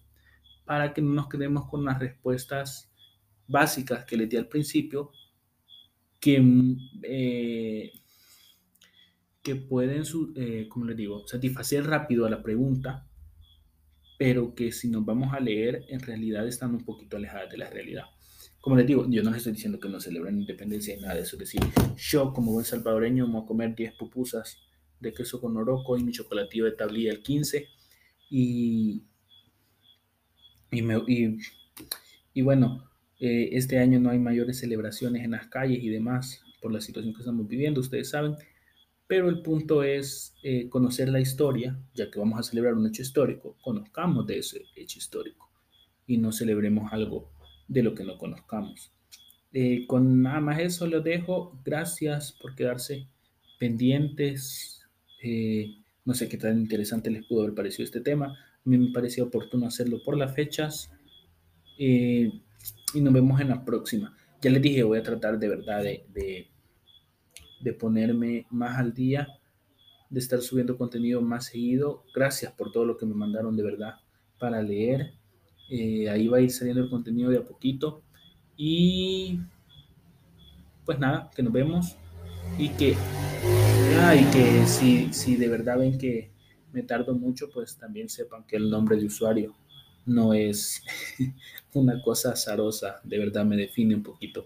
para 0.65 0.93
que 0.93 1.01
no 1.01 1.13
nos 1.13 1.29
quedemos 1.29 1.69
con 1.69 1.85
las 1.85 1.99
respuestas 1.99 2.91
básicas 3.47 4.05
que 4.05 4.17
les 4.17 4.29
di 4.29 4.37
al 4.37 4.47
principio 4.47 5.11
que, 6.19 6.41
eh, 7.03 7.91
que 9.41 9.55
pueden, 9.55 10.03
eh, 10.35 10.67
como 10.69 10.85
les 10.85 10.97
digo, 10.97 11.27
satisfacer 11.27 11.85
rápido 11.85 12.25
a 12.25 12.29
la 12.29 12.43
pregunta, 12.43 13.07
pero 14.17 14.53
que 14.53 14.71
si 14.71 14.89
nos 14.89 15.05
vamos 15.05 15.33
a 15.33 15.39
leer, 15.39 15.85
en 15.89 15.99
realidad 16.01 16.47
están 16.47 16.71
un 16.71 16.85
poquito 16.85 17.17
alejadas 17.17 17.49
de 17.49 17.57
la 17.57 17.69
realidad. 17.69 18.05
Como 18.63 18.77
les 18.77 18.87
digo, 18.87 19.05
yo 19.09 19.21
no 19.23 19.29
les 19.29 19.39
estoy 19.39 19.51
diciendo 19.51 19.77
que 19.77 19.89
no 19.89 19.99
celebren 19.99 20.39
independencia 20.39 20.95
y 20.95 21.01
nada 21.01 21.15
de 21.15 21.23
eso. 21.23 21.35
Es 21.35 21.39
decir, 21.41 21.59
yo 21.97 22.31
como 22.31 22.53
buen 22.53 22.63
salvadoreño 22.63 23.27
voy 23.27 23.43
a 23.43 23.45
comer 23.45 23.75
10 23.75 23.95
pupusas 23.95 24.57
de 25.01 25.13
queso 25.13 25.41
con 25.41 25.57
oroco 25.57 25.97
y 25.97 26.03
mi 26.05 26.13
chocolatillo 26.13 26.63
de 26.63 26.71
tablilla 26.71 27.11
el 27.11 27.21
15. 27.21 27.67
Y, 28.29 29.03
y, 30.71 30.81
me, 30.81 31.03
y, 31.09 31.39
y 32.33 32.41
bueno, 32.41 32.89
eh, 33.19 33.49
este 33.51 33.79
año 33.79 33.99
no 33.99 34.11
hay 34.11 34.19
mayores 34.19 34.59
celebraciones 34.59 35.25
en 35.25 35.31
las 35.31 35.47
calles 35.47 35.83
y 35.83 35.89
demás 35.89 36.41
por 36.61 36.71
la 36.71 36.79
situación 36.79 37.13
que 37.13 37.19
estamos 37.19 37.45
viviendo, 37.49 37.81
ustedes 37.81 38.11
saben. 38.11 38.37
Pero 39.07 39.27
el 39.27 39.41
punto 39.41 39.83
es 39.83 40.37
eh, 40.41 40.69
conocer 40.69 41.09
la 41.09 41.19
historia, 41.19 41.77
ya 41.93 42.09
que 42.09 42.17
vamos 42.17 42.39
a 42.39 42.43
celebrar 42.43 42.75
un 42.75 42.87
hecho 42.87 43.01
histórico, 43.01 43.57
conozcamos 43.61 44.25
de 44.25 44.37
ese 44.37 44.61
hecho 44.77 44.99
histórico 44.99 45.51
y 46.07 46.17
no 46.17 46.31
celebremos 46.31 46.93
algo 46.93 47.33
de 47.73 47.83
lo 47.83 47.95
que 47.95 48.03
no 48.03 48.17
conozcamos. 48.17 48.91
Eh, 49.51 49.85
con 49.87 50.21
nada 50.21 50.39
más 50.39 50.59
eso 50.59 50.87
lo 50.87 51.01
dejo. 51.01 51.59
Gracias 51.63 52.31
por 52.33 52.55
quedarse 52.55 53.07
pendientes. 53.59 54.85
no 56.05 56.13
sé 56.13 56.27
qué 56.27 56.37
tan 56.37 56.59
interesante 56.59 57.09
les 57.09 57.25
pudo 57.25 57.43
haber 57.43 57.55
parecido 57.55 57.85
este 57.85 58.01
tema. 58.01 58.27
A 58.27 58.69
mí 58.69 58.77
me 58.77 58.91
parecía 58.91 59.23
oportuno 59.23 59.67
hacerlo 59.67 60.01
por 60.03 60.17
las 60.17 60.33
fechas 60.33 60.91
y 62.93 63.01
nos 63.01 63.13
vemos 63.13 63.41
en 63.41 63.49
la 63.49 63.65
próxima. 63.65 64.15
Ya 64.41 64.49
les 64.51 64.61
dije, 64.61 64.83
voy 64.83 64.99
a 64.99 65.03
tratar 65.03 65.39
de 65.39 65.47
verdad 65.47 65.81
de, 65.83 66.05
de, 67.61 67.73
ponerme 67.73 68.45
más 68.49 68.77
al 68.77 68.93
día, 68.93 69.27
de 70.09 70.19
estar 70.19 70.41
subiendo 70.41 70.77
contenido 70.77 71.21
más 71.21 71.45
seguido. 71.45 72.03
Gracias 72.13 72.51
por 72.51 72.71
todo 72.71 72.85
lo 72.85 72.97
que 72.97 73.05
me 73.05 73.15
mandaron 73.15 73.55
de 73.55 73.63
verdad 73.63 73.95
para 74.37 74.61
leer. 74.61 75.13
Eh, 75.75 76.07
ahí 76.07 76.27
va 76.27 76.37
a 76.37 76.41
ir 76.41 76.51
saliendo 76.51 76.83
el 76.83 76.89
contenido 76.89 77.31
de 77.31 77.39
a 77.39 77.43
poquito. 77.43 78.03
Y 78.55 79.39
pues 80.85 80.99
nada, 80.99 81.31
que 81.35 81.41
nos 81.41 81.51
vemos. 81.51 81.95
Y 82.59 82.69
que, 82.69 82.95
ah, 83.99 84.15
y 84.15 84.23
que 84.25 84.67
si, 84.67 85.11
si 85.11 85.35
de 85.35 85.47
verdad 85.47 85.79
ven 85.79 85.97
que 85.97 86.29
me 86.73 86.83
tardo 86.83 87.15
mucho, 87.15 87.49
pues 87.51 87.75
también 87.75 88.07
sepan 88.07 88.43
que 88.45 88.57
el 88.57 88.69
nombre 88.69 88.97
de 88.97 89.07
usuario 89.07 89.55
no 90.05 90.35
es 90.35 90.83
una 91.73 91.99
cosa 92.03 92.33
azarosa, 92.33 93.01
de 93.03 93.17
verdad 93.17 93.43
me 93.43 93.57
define 93.57 93.95
un 93.95 94.03
poquito. 94.03 94.45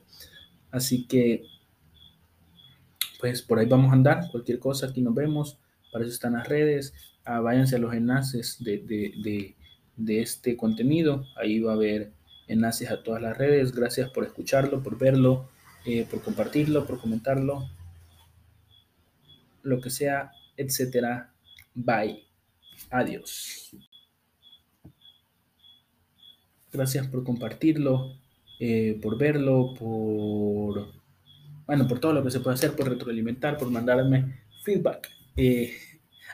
Así 0.71 1.07
que, 1.07 1.43
pues 3.19 3.41
por 3.41 3.59
ahí 3.59 3.65
vamos 3.65 3.91
a 3.91 3.95
andar, 3.95 4.31
cualquier 4.31 4.59
cosa, 4.59 4.87
aquí 4.87 5.01
nos 5.01 5.13
vemos, 5.13 5.57
para 5.91 6.05
eso 6.05 6.13
están 6.13 6.33
las 6.33 6.47
redes, 6.47 6.93
ah, 7.25 7.41
váyanse 7.41 7.75
a 7.75 7.79
los 7.79 7.93
enlaces 7.93 8.63
de, 9.97 10.21
este 10.21 10.55
contenido, 10.55 11.25
ahí 11.35 11.59
va 11.59 11.71
a 11.71 11.75
haber 11.75 12.11
enlaces 12.47 12.89
a 12.89 13.03
todas 13.03 13.21
las 13.21 13.37
redes, 13.37 13.73
gracias 13.73 14.09
por 14.09 14.23
escucharlo, 14.23 14.81
por 14.81 14.97
verlo, 14.97 15.49
eh, 15.85 16.07
por 16.09 16.21
compartirlo, 16.21 16.85
por 16.85 16.99
comentarlo, 16.99 17.69
lo 19.63 19.81
que 19.81 19.89
sea, 19.89 20.31
etcétera. 20.55 21.33
Bye. 21.73 22.23
Adiós. 22.89 23.75
Gracias 26.71 27.07
por 27.07 27.23
compartirlo, 27.23 28.17
eh, 28.59 28.99
por 29.01 29.17
verlo, 29.17 29.73
por, 29.73 30.93
bueno, 31.65 31.87
por 31.87 31.99
todo 31.99 32.13
lo 32.13 32.23
que 32.23 32.31
se 32.31 32.39
puede 32.39 32.55
hacer, 32.55 32.75
por 32.75 32.89
retroalimentar, 32.89 33.57
por 33.57 33.69
mandarme 33.69 34.41
feedback. 34.63 35.09
Eh, 35.35 35.73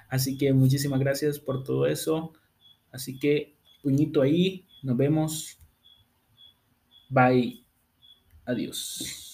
así 0.10 0.38
que 0.38 0.54
muchísimas 0.54 1.00
gracias 1.00 1.40
por 1.40 1.64
todo 1.64 1.88
eso. 1.88 2.34
Así 2.92 3.18
que 3.18 3.53
puñito 3.84 4.22
ahí, 4.22 4.66
nos 4.82 4.98
vemos. 4.98 5.58
Bye. 7.10 7.64
Adiós. 8.46 9.33